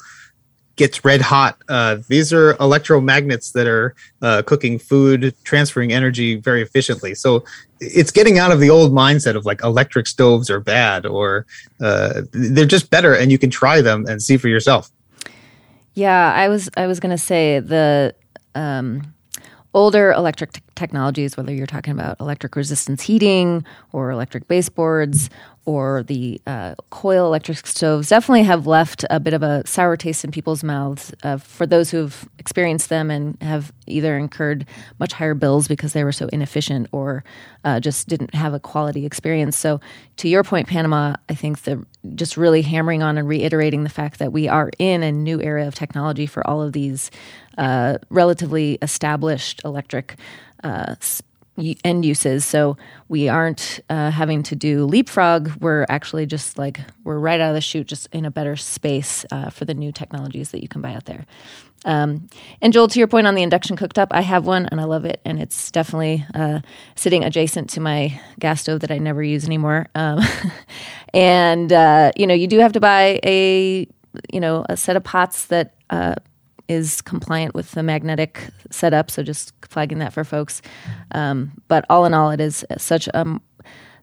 [0.77, 1.59] gets red hot.
[1.69, 7.15] Uh, these are electromagnets that are uh, cooking food, transferring energy very efficiently.
[7.15, 7.45] So
[7.81, 11.47] it's getting out of the old mindset of like electric stoves are bad or
[11.81, 14.91] uh, they're just better, and you can try them and see for yourself.
[15.95, 18.15] Yeah, I was I was going to say the
[18.55, 19.15] um,
[19.75, 25.29] older electric t- technologies, whether you're talking about electric resistance heating or electric baseboards
[25.65, 30.25] or the uh, coil electric stoves definitely have left a bit of a sour taste
[30.25, 34.67] in people's mouths uh, for those who've experienced them and have either incurred
[34.99, 37.23] much higher bills because they were so inefficient or
[37.65, 39.57] uh, just didn't have a quality experience.
[39.57, 39.81] So,
[40.17, 41.85] to your point, Panama, I think the
[42.15, 45.67] just really hammering on and reiterating the fact that we are in a new era
[45.67, 47.11] of technology for all of these
[47.59, 50.17] uh, relatively established electric
[50.65, 50.97] uh,
[51.85, 52.45] end uses.
[52.45, 52.77] So
[53.09, 55.53] we aren't uh, having to do leapfrog.
[55.61, 59.25] We're actually just like we're right out of the chute, just in a better space
[59.31, 61.27] uh, for the new technologies that you can buy out there.
[61.85, 62.29] Um,
[62.61, 65.05] and Joel, to your point on the induction cooktop, I have one and I love
[65.05, 66.61] it, and it's definitely uh,
[66.95, 69.89] sitting adjacent to my gas stove that I never use anymore.
[69.95, 70.21] Um,
[71.15, 73.87] and uh, you know, you do have to buy a
[74.33, 76.15] you know a set of pots that uh,
[76.73, 79.11] is compliant with the magnetic setup.
[79.11, 80.63] So just flagging that for folks.
[81.13, 83.41] Um, but all in all, it is such a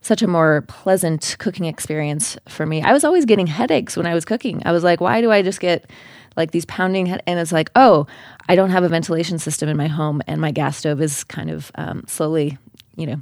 [0.01, 2.81] such a more pleasant cooking experience for me.
[2.81, 4.61] I was always getting headaches when I was cooking.
[4.65, 5.89] I was like, why do I just get
[6.37, 7.21] like these pounding head?
[7.27, 8.07] And it's like, oh,
[8.47, 11.49] I don't have a ventilation system in my home, and my gas stove is kind
[11.49, 12.57] of um, slowly,
[12.95, 13.21] you know,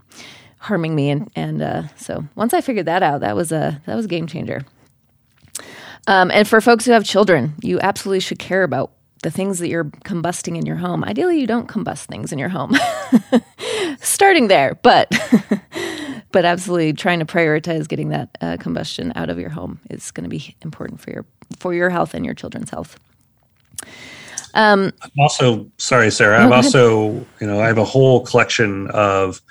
[0.60, 1.10] harming me.
[1.10, 4.10] And and uh, so once I figured that out, that was a that was a
[4.10, 4.64] game changer.
[6.08, 8.92] Um, and for folks who have children, you absolutely should care about
[9.28, 11.04] the things that you're combusting in your home.
[11.04, 12.78] Ideally, you don't combust things in your home.
[14.00, 15.14] Starting there, but
[16.32, 20.24] but absolutely trying to prioritize getting that uh, combustion out of your home is going
[20.24, 21.26] to be important for your
[21.60, 22.98] for your health and your children's health.
[24.54, 26.42] Um, I'm also sorry, Sarah.
[26.42, 27.10] I'm also
[27.42, 29.42] you know I have a whole collection of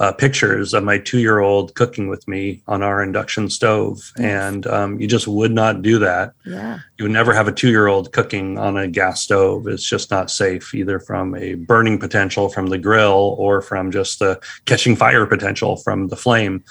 [0.00, 4.12] uh, pictures of my two year old cooking with me on our induction stove.
[4.18, 6.34] And um, you just would not do that.
[6.44, 6.80] Yeah.
[6.98, 9.66] You would never have a two year old cooking on a gas stove.
[9.68, 14.18] It's just not safe, either from a burning potential from the grill or from just
[14.18, 16.64] the catching fire potential from the flame.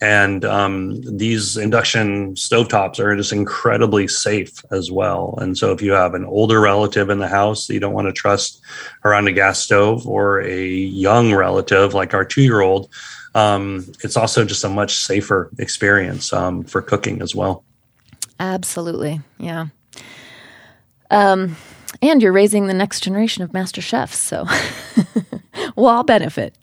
[0.00, 5.38] And um, these induction stovetops are just incredibly safe as well.
[5.40, 8.06] And so, if you have an older relative in the house that you don't want
[8.06, 8.60] to trust
[9.04, 12.90] around a gas stove, or a young relative like our two year old,
[13.34, 17.64] um, it's also just a much safer experience um, for cooking as well.
[18.38, 19.20] Absolutely.
[19.38, 19.68] Yeah.
[21.10, 21.56] Um,
[22.02, 24.18] and you're raising the next generation of master chefs.
[24.18, 24.46] So
[25.76, 26.54] we'll all benefit.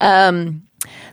[0.00, 0.62] Um,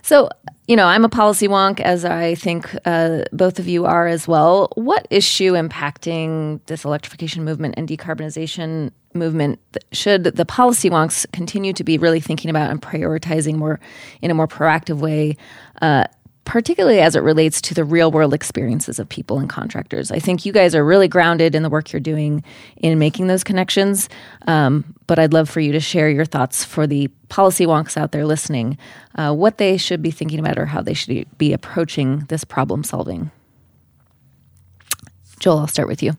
[0.02, 0.28] so,
[0.72, 4.26] you know, I'm a policy wonk, as I think uh, both of you are as
[4.26, 4.72] well.
[4.74, 9.60] What issue impacting this electrification movement and decarbonization movement
[9.92, 13.80] should the policy wonks continue to be really thinking about and prioritizing more
[14.22, 15.36] in a more proactive way?
[15.82, 16.04] Uh,
[16.44, 20.10] particularly as it relates to the real world experiences of people and contractors.
[20.10, 22.42] I think you guys are really grounded in the work you're doing
[22.76, 24.08] in making those connections.
[24.46, 28.12] Um, but I'd love for you to share your thoughts for the policy wonks out
[28.12, 28.76] there listening,
[29.14, 32.82] uh, what they should be thinking about or how they should be approaching this problem
[32.82, 33.30] solving.
[35.38, 36.12] Joel, I'll start with you.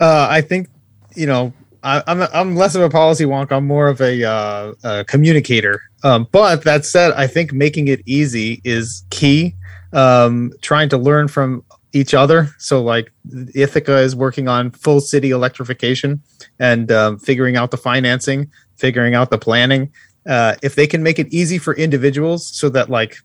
[0.00, 0.68] Uh, I think,
[1.14, 1.52] you know,
[1.82, 3.52] I, am I'm, I'm less of a policy wonk.
[3.52, 5.82] I'm more of a, uh, a communicator.
[6.02, 9.54] Um, but that said, I think making it easy is key.
[9.92, 12.48] Um, trying to learn from each other.
[12.58, 13.12] So, like
[13.54, 16.22] Ithaca is working on full city electrification
[16.58, 19.92] and um, figuring out the financing, figuring out the planning.
[20.28, 23.16] Uh, if they can make it easy for individuals, so that like,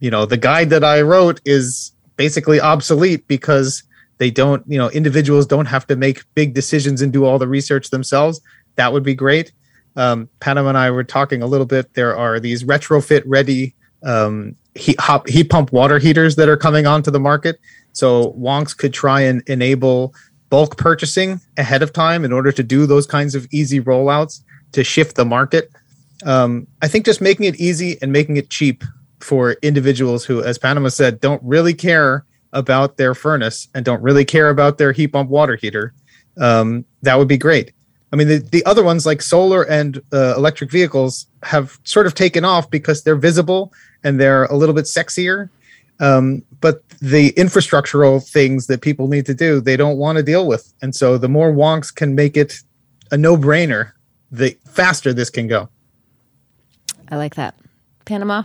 [0.00, 3.82] you know, the guide that I wrote is basically obsolete because
[4.22, 7.48] they don't you know individuals don't have to make big decisions and do all the
[7.48, 8.40] research themselves.
[8.76, 9.50] That would be great.
[9.96, 11.92] Um, panama and i were talking a little bit.
[11.94, 16.86] There are these retrofit ready um, heat, hop, heat pump water heaters that are coming
[16.86, 17.58] onto the market.
[17.94, 20.14] So wonks could try and enable
[20.50, 24.84] bulk purchasing ahead of time in order to do those kinds of easy rollouts to
[24.84, 25.68] shift the market.
[26.24, 28.84] Um, i think just making it easy and making it cheap
[29.18, 34.24] for individuals who as panama said don't really care about their furnace and don't really
[34.24, 35.94] care about their heat pump water heater,
[36.38, 37.72] um, that would be great.
[38.12, 42.14] I mean, the, the other ones like solar and uh, electric vehicles have sort of
[42.14, 43.72] taken off because they're visible
[44.04, 45.48] and they're a little bit sexier.
[45.98, 50.46] Um, but the infrastructural things that people need to do, they don't want to deal
[50.46, 50.72] with.
[50.82, 52.60] And so the more wonks can make it
[53.10, 53.92] a no brainer,
[54.30, 55.68] the faster this can go.
[57.08, 57.54] I like that.
[58.04, 58.44] Panama?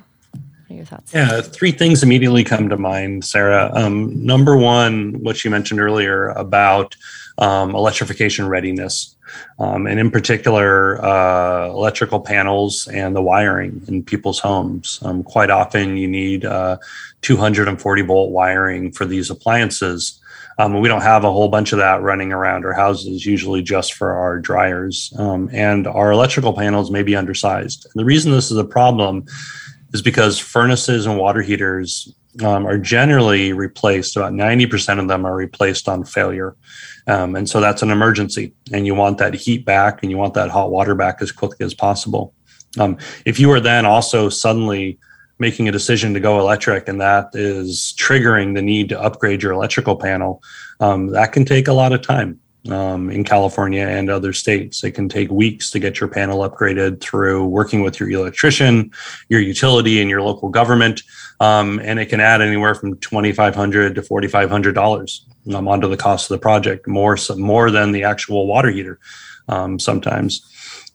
[0.78, 1.12] Your thoughts?
[1.14, 3.72] Yeah, three things immediately come to mind, Sarah.
[3.74, 6.96] Um, number one, what you mentioned earlier about
[7.40, 9.16] um, electrification readiness.
[9.60, 15.00] Um, and in particular, uh, electrical panels and the wiring in people's homes.
[15.02, 16.78] Um, quite often, you need uh,
[17.22, 20.22] 240 volt wiring for these appliances.
[20.60, 23.94] Um, we don't have a whole bunch of that running around our houses, usually just
[23.94, 25.14] for our dryers.
[25.18, 27.86] Um, and our electrical panels may be undersized.
[27.86, 29.26] And the reason this is a problem
[29.94, 32.14] is because furnaces and water heaters
[32.44, 34.16] um, are generally replaced.
[34.16, 36.56] About 90% of them are replaced on failure.
[37.08, 38.54] Um, and so that's an emergency.
[38.74, 41.66] And you want that heat back and you want that hot water back as quickly
[41.66, 42.34] as possible.
[42.78, 45.00] Um, if you are then also suddenly
[45.40, 49.54] making a decision to go electric and that is triggering the need to upgrade your
[49.54, 50.42] electrical panel,
[50.80, 52.40] um, that can take a lot of time.
[52.70, 54.84] Um, in California and other states.
[54.84, 58.92] It can take weeks to get your panel upgraded through working with your electrician,
[59.30, 61.04] your utility, and your local government.
[61.40, 66.36] Um, and it can add anywhere from 2,500 to $4,500 um, onto the cost of
[66.36, 69.00] the project, more, more than the actual water heater
[69.48, 70.42] um, sometimes.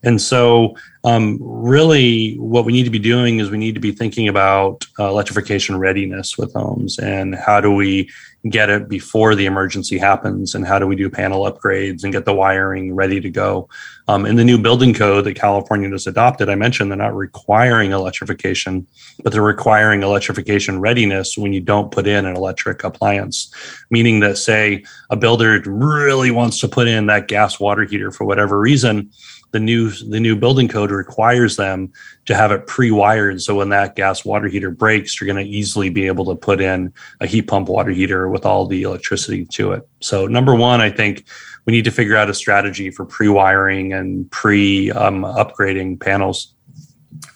[0.04, 3.92] And so, um, really, what we need to be doing is we need to be
[3.92, 8.08] thinking about uh, electrification readiness with homes and how do we
[8.48, 12.24] get it before the emergency happens and how do we do panel upgrades and get
[12.24, 13.68] the wiring ready to go.
[14.08, 17.92] Um, in the new building code that California just adopted, I mentioned they're not requiring
[17.92, 18.86] electrification,
[19.22, 23.52] but they're requiring electrification readiness when you don't put in an electric appliance,
[23.90, 28.24] meaning that, say, a builder really wants to put in that gas water heater for
[28.24, 29.10] whatever reason
[29.52, 31.92] the new the new building code requires them
[32.24, 33.40] to have it pre-wired.
[33.40, 36.60] So when that gas water heater breaks you're going to easily be able to put
[36.60, 39.88] in a heat pump water heater with all the electricity to it.
[40.00, 41.26] So number one i think
[41.64, 46.54] we need to figure out a strategy for pre-wiring and pre-upgrading um, panels.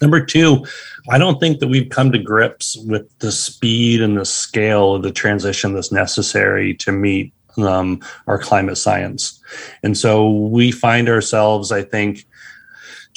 [0.01, 0.65] Number two
[1.09, 5.03] i don't think that we've come to grips with the speed and the scale of
[5.03, 9.36] the transition that's necessary to meet um, our climate science.
[9.83, 12.25] And so we find ourselves, I think,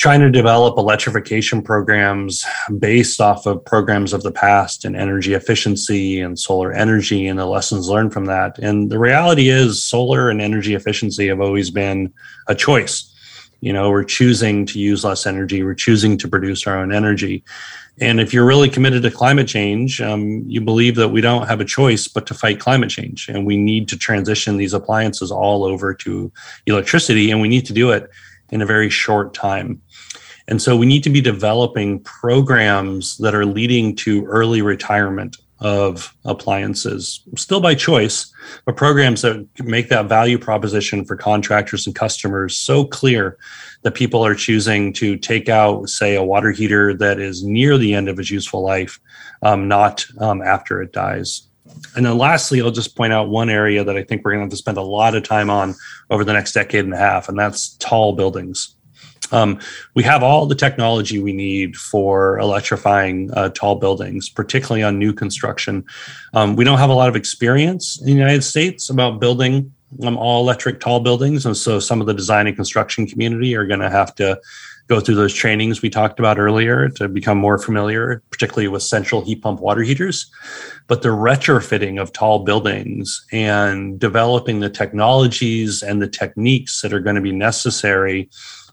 [0.00, 2.46] trying to develop electrification programs
[2.78, 7.44] based off of programs of the past and energy efficiency and solar energy and the
[7.44, 8.58] lessons learned from that.
[8.58, 12.14] And the reality is, solar and energy efficiency have always been
[12.48, 13.14] a choice.
[13.60, 17.44] You know, we're choosing to use less energy, we're choosing to produce our own energy.
[18.00, 21.60] And if you're really committed to climate change, um, you believe that we don't have
[21.60, 23.28] a choice but to fight climate change.
[23.28, 26.32] And we need to transition these appliances all over to
[26.66, 28.08] electricity, and we need to do it
[28.50, 29.82] in a very short time.
[30.48, 36.14] And so we need to be developing programs that are leading to early retirement of
[36.24, 38.32] appliances, still by choice,
[38.64, 43.36] but programs that make that value proposition for contractors and customers so clear
[43.82, 47.94] that people are choosing to take out, say, a water heater that is near the
[47.94, 48.98] end of its useful life,
[49.42, 51.42] um, not um, after it dies.
[51.96, 54.44] And then lastly, I'll just point out one area that I think we're going to
[54.44, 55.74] have to spend a lot of time on
[56.10, 58.74] over the next decade and a half, and that's tall buildings.
[59.32, 59.58] Um,
[59.94, 65.12] we have all the technology we need for electrifying uh, tall buildings, particularly on new
[65.12, 65.84] construction.
[66.34, 69.72] Um, we don't have a lot of experience in the United States about building
[70.02, 71.44] um, all electric tall buildings.
[71.46, 74.40] And so some of the design and construction community are going to have to
[74.90, 79.24] go through those trainings we talked about earlier to become more familiar, particularly with central
[79.24, 80.28] heat pump water heaters.
[80.88, 86.98] But the retrofitting of tall buildings and developing the technologies and the techniques that are
[86.98, 88.28] going to be necessary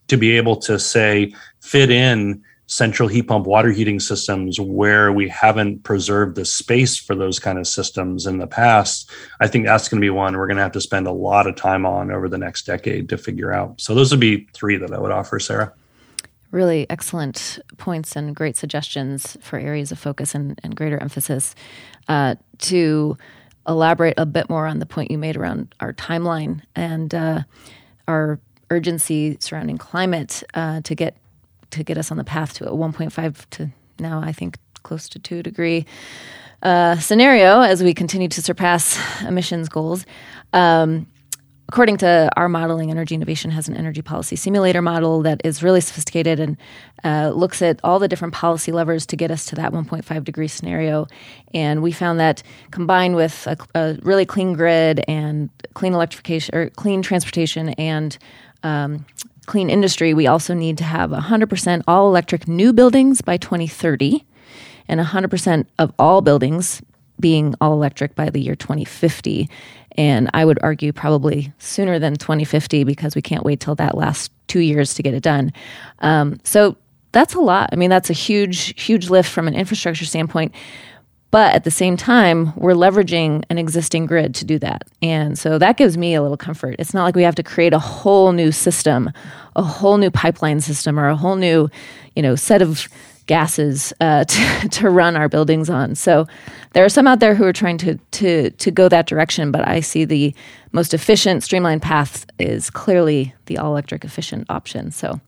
[0.08, 5.30] to be able to say fit in central heat pump water heating systems where we
[5.30, 9.88] haven't preserved the space for those kind of systems in the past i think that's
[9.88, 12.12] going to be one we're going to have to spend a lot of time on
[12.12, 13.80] over the next decade to figure out.
[13.80, 15.74] So those would be three that i would offer sarah.
[16.52, 21.56] Really excellent points and great suggestions for areas of focus and, and greater emphasis.
[22.08, 23.18] Uh, to
[23.68, 27.42] elaborate a bit more on the point you made around our timeline and uh,
[28.08, 28.40] our
[28.70, 31.16] urgency surrounding climate uh, to get
[31.72, 35.20] to get us on the path to a 1.5 to now I think close to
[35.20, 35.86] two degree
[36.64, 40.06] uh, scenario as we continue to surpass emissions goals.
[40.54, 41.08] Um,
[41.70, 45.82] according to our modeling, Energy Innovation has an energy policy simulator model that is really
[45.82, 46.58] sophisticated and
[47.04, 50.48] uh, looks at all the different policy levers to get us to that 1.5 degree
[50.48, 51.08] scenario.
[51.54, 52.42] And we found that
[52.72, 58.18] combined with a, a really clean grid and clean electrification or clean transportation and
[58.64, 59.06] um,
[59.46, 64.26] clean industry, we also need to have 100% all electric new buildings by 2030
[64.88, 66.82] and 100% of all buildings
[67.20, 69.50] being all electric by the year 2050.
[69.98, 74.32] And I would argue probably sooner than 2050 because we can't wait till that last
[74.48, 75.52] two years to get it done.
[76.00, 76.78] Um, so
[77.12, 77.70] that's a lot.
[77.72, 80.54] I mean, that's a huge, huge lift from an infrastructure standpoint.
[81.30, 84.88] But at the same time, we're leveraging an existing grid to do that.
[85.02, 86.76] And so that gives me a little comfort.
[86.80, 89.12] It's not like we have to create a whole new system,
[89.56, 91.70] a whole new pipeline system, or a whole new,
[92.16, 92.88] you know, set of
[93.26, 95.96] gases uh, to, to run our buildings on.
[95.96, 96.28] So
[96.74, 99.68] there are some out there who are trying to, to, to go that direction, but
[99.68, 100.34] I see the
[100.72, 104.92] most efficient, streamlined path is clearly the all electric efficient option.
[104.92, 105.20] So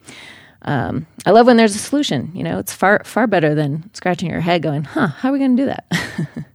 [0.64, 2.32] um, I love when there's a solution.
[2.34, 5.40] You know, it's far far better than scratching your head, going, "Huh, how are we
[5.40, 6.46] going to do that?"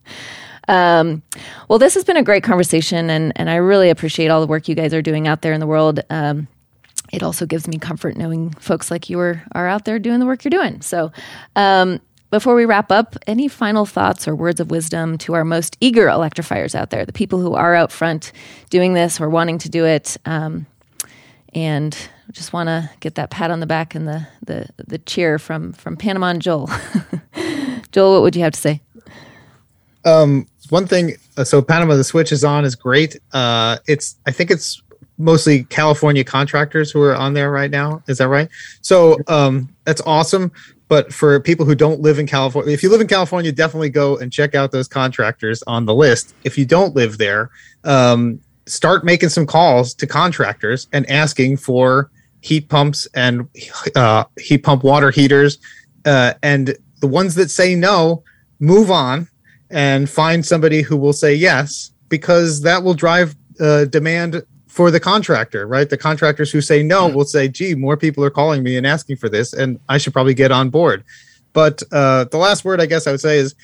[0.68, 1.22] um,
[1.68, 4.68] well, this has been a great conversation, and and I really appreciate all the work
[4.68, 6.00] you guys are doing out there in the world.
[6.10, 6.48] Um,
[7.12, 10.26] it also gives me comfort knowing folks like you are are out there doing the
[10.26, 10.80] work you're doing.
[10.80, 11.12] So.
[11.56, 12.00] Um,
[12.30, 16.08] before we wrap up, any final thoughts or words of wisdom to our most eager
[16.08, 18.32] electrifiers out there, the people who are out front
[18.70, 20.16] doing this or wanting to do it?
[20.24, 20.66] Um,
[21.54, 21.96] and
[22.32, 25.72] just want to get that pat on the back and the the the cheer from
[25.72, 26.70] from Panama and Joel.
[27.92, 28.80] Joel, what would you have to say?
[30.04, 31.16] Um, one thing.
[31.36, 33.16] Uh, so Panama, the switch is on is great.
[33.32, 34.82] Uh, it's I think it's
[35.18, 38.02] mostly California contractors who are on there right now.
[38.08, 38.48] Is that right?
[38.80, 40.52] So um, that's awesome.
[40.88, 44.18] But for people who don't live in California, if you live in California, definitely go
[44.18, 46.34] and check out those contractors on the list.
[46.44, 47.50] If you don't live there,
[47.84, 52.10] um, start making some calls to contractors and asking for
[52.44, 53.48] heat pumps and
[53.96, 55.56] uh, heat pump water heaters.
[56.04, 58.22] Uh, and the ones that say no,
[58.60, 59.26] move on
[59.70, 65.00] and find somebody who will say yes, because that will drive uh, demand for the
[65.00, 65.88] contractor, right?
[65.88, 69.16] The contractors who say no will say, gee, more people are calling me and asking
[69.16, 71.02] for this, and I should probably get on board.
[71.54, 73.54] But uh, the last word I guess I would say is,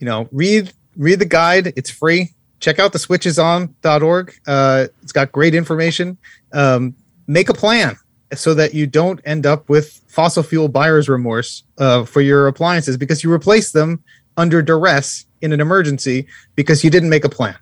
[0.00, 1.72] you know, read read the guide.
[1.76, 2.34] It's free.
[2.60, 4.34] Check out the switchison.org.
[4.46, 6.18] Uh, it's got great information.
[6.52, 6.94] Um,
[7.26, 7.96] make a plan
[8.34, 12.96] so that you don't end up with fossil fuel buyer's remorse uh, for your appliances
[12.96, 14.02] because you replace them
[14.36, 17.56] under duress in an emergency because you didn't make a plan.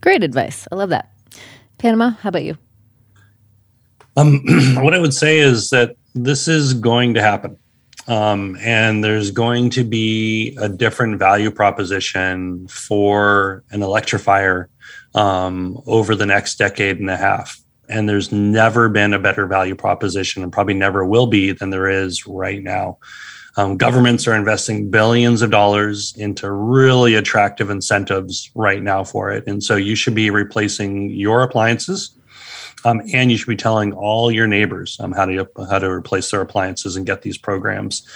[0.00, 0.66] Great advice.
[0.70, 1.12] I love that.
[1.78, 2.56] Panama, how about you?
[4.16, 4.42] Um,
[4.76, 7.58] what I would say is that this is going to happen.
[8.08, 14.68] Um, and there's going to be a different value proposition for an electrifier
[15.14, 17.60] um, over the next decade and a half.
[17.88, 21.88] And there's never been a better value proposition and probably never will be than there
[21.88, 22.98] is right now.
[23.58, 29.44] Um, governments are investing billions of dollars into really attractive incentives right now for it.
[29.46, 32.10] And so you should be replacing your appliances.
[32.84, 36.30] Um, and you should be telling all your neighbors um, how to how to replace
[36.30, 38.06] their appliances and get these programs.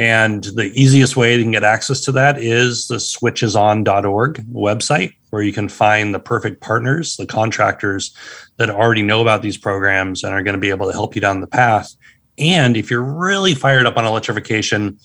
[0.00, 5.42] And the easiest way you can get access to that is the switchison.org website, where
[5.42, 8.14] you can find the perfect partners, the contractors
[8.60, 11.20] that already know about these programs and are going to be able to help you
[11.22, 11.96] down the path.
[12.36, 14.98] And if you're really fired up on electrification,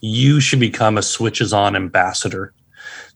[0.00, 2.54] you should become a Switch Is On ambassador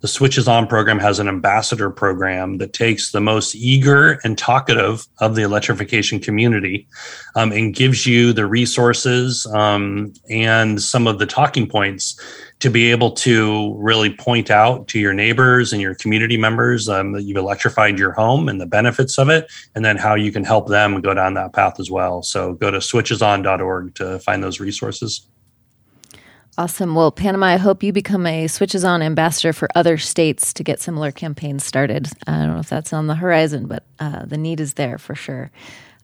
[0.01, 4.36] the Switch Is On program has an ambassador program that takes the most eager and
[4.36, 6.86] talkative of the electrification community
[7.34, 12.20] um, and gives you the resources um, and some of the talking points
[12.61, 17.12] to be able to really point out to your neighbors and your community members um,
[17.12, 20.42] that you've electrified your home and the benefits of it, and then how you can
[20.42, 22.22] help them go down that path as well.
[22.22, 25.28] So go to switchison.org to find those resources.
[26.59, 26.94] Awesome.
[26.94, 30.64] Well, Panama, I hope you become a Switch Is On ambassador for other states to
[30.64, 32.09] get similar campaigns started.
[32.26, 35.14] I don't know if that's on the horizon, but uh, the need is there for
[35.14, 35.50] sure.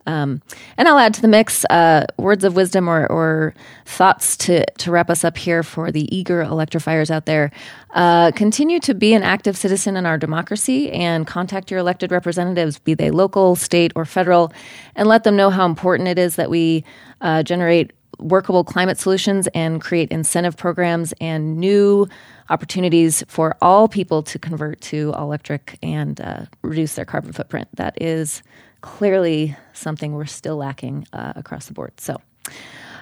[0.06, 0.42] Um,
[0.76, 4.90] and I'll add to the mix uh, words of wisdom or, or, thoughts to, to
[4.90, 7.50] wrap us up here for the eager electrifiers out there.
[7.90, 12.78] Uh, continue to be an active citizen in our democracy and contact your elected representatives,
[12.78, 14.52] be they local, state, or federal,
[14.96, 16.84] and let them know how important it is that we
[17.20, 22.08] uh, generate workable climate solutions and create incentive programs and new
[22.50, 27.68] opportunities for all people to convert to all electric and uh, reduce their carbon footprint.
[27.76, 28.42] That is
[28.82, 31.98] clearly something we're still lacking uh, across the board.
[31.98, 32.20] So,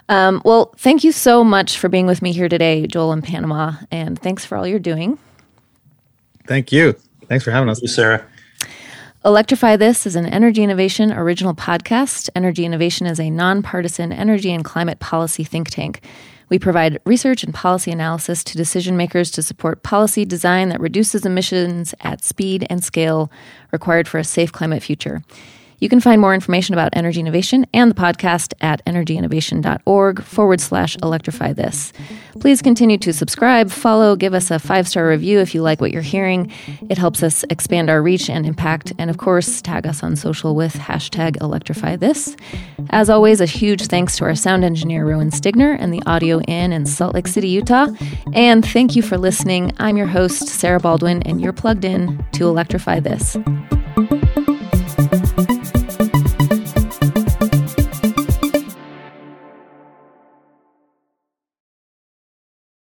[0.09, 3.73] um, well, thank you so much for being with me here today, Joel in Panama,
[3.91, 5.19] and thanks for all you're doing.
[6.47, 6.95] Thank you.
[7.27, 7.79] Thanks for having us.
[7.79, 8.25] Thank you, Sarah.
[9.25, 12.31] Electrify This is an Energy Innovation original podcast.
[12.35, 16.03] Energy Innovation is a nonpartisan energy and climate policy think tank.
[16.49, 21.25] We provide research and policy analysis to decision makers to support policy design that reduces
[21.25, 23.31] emissions at speed and scale
[23.73, 25.23] required for a safe climate future.
[25.81, 30.97] You can find more information about energy innovation and the podcast at energyinnovation.org forward slash
[31.03, 31.93] electrify this.
[32.39, 35.91] Please continue to subscribe, follow, give us a five star review if you like what
[35.91, 36.53] you're hearing.
[36.89, 38.93] It helps us expand our reach and impact.
[38.99, 42.37] And of course, tag us on social with hashtag electrify this.
[42.91, 46.73] As always, a huge thanks to our sound engineer, Rowan Stigner, and the Audio Inn
[46.73, 47.89] in Salt Lake City, Utah.
[48.35, 49.73] And thank you for listening.
[49.79, 53.37] I'm your host, Sarah Baldwin, and you're plugged in to Electrify This.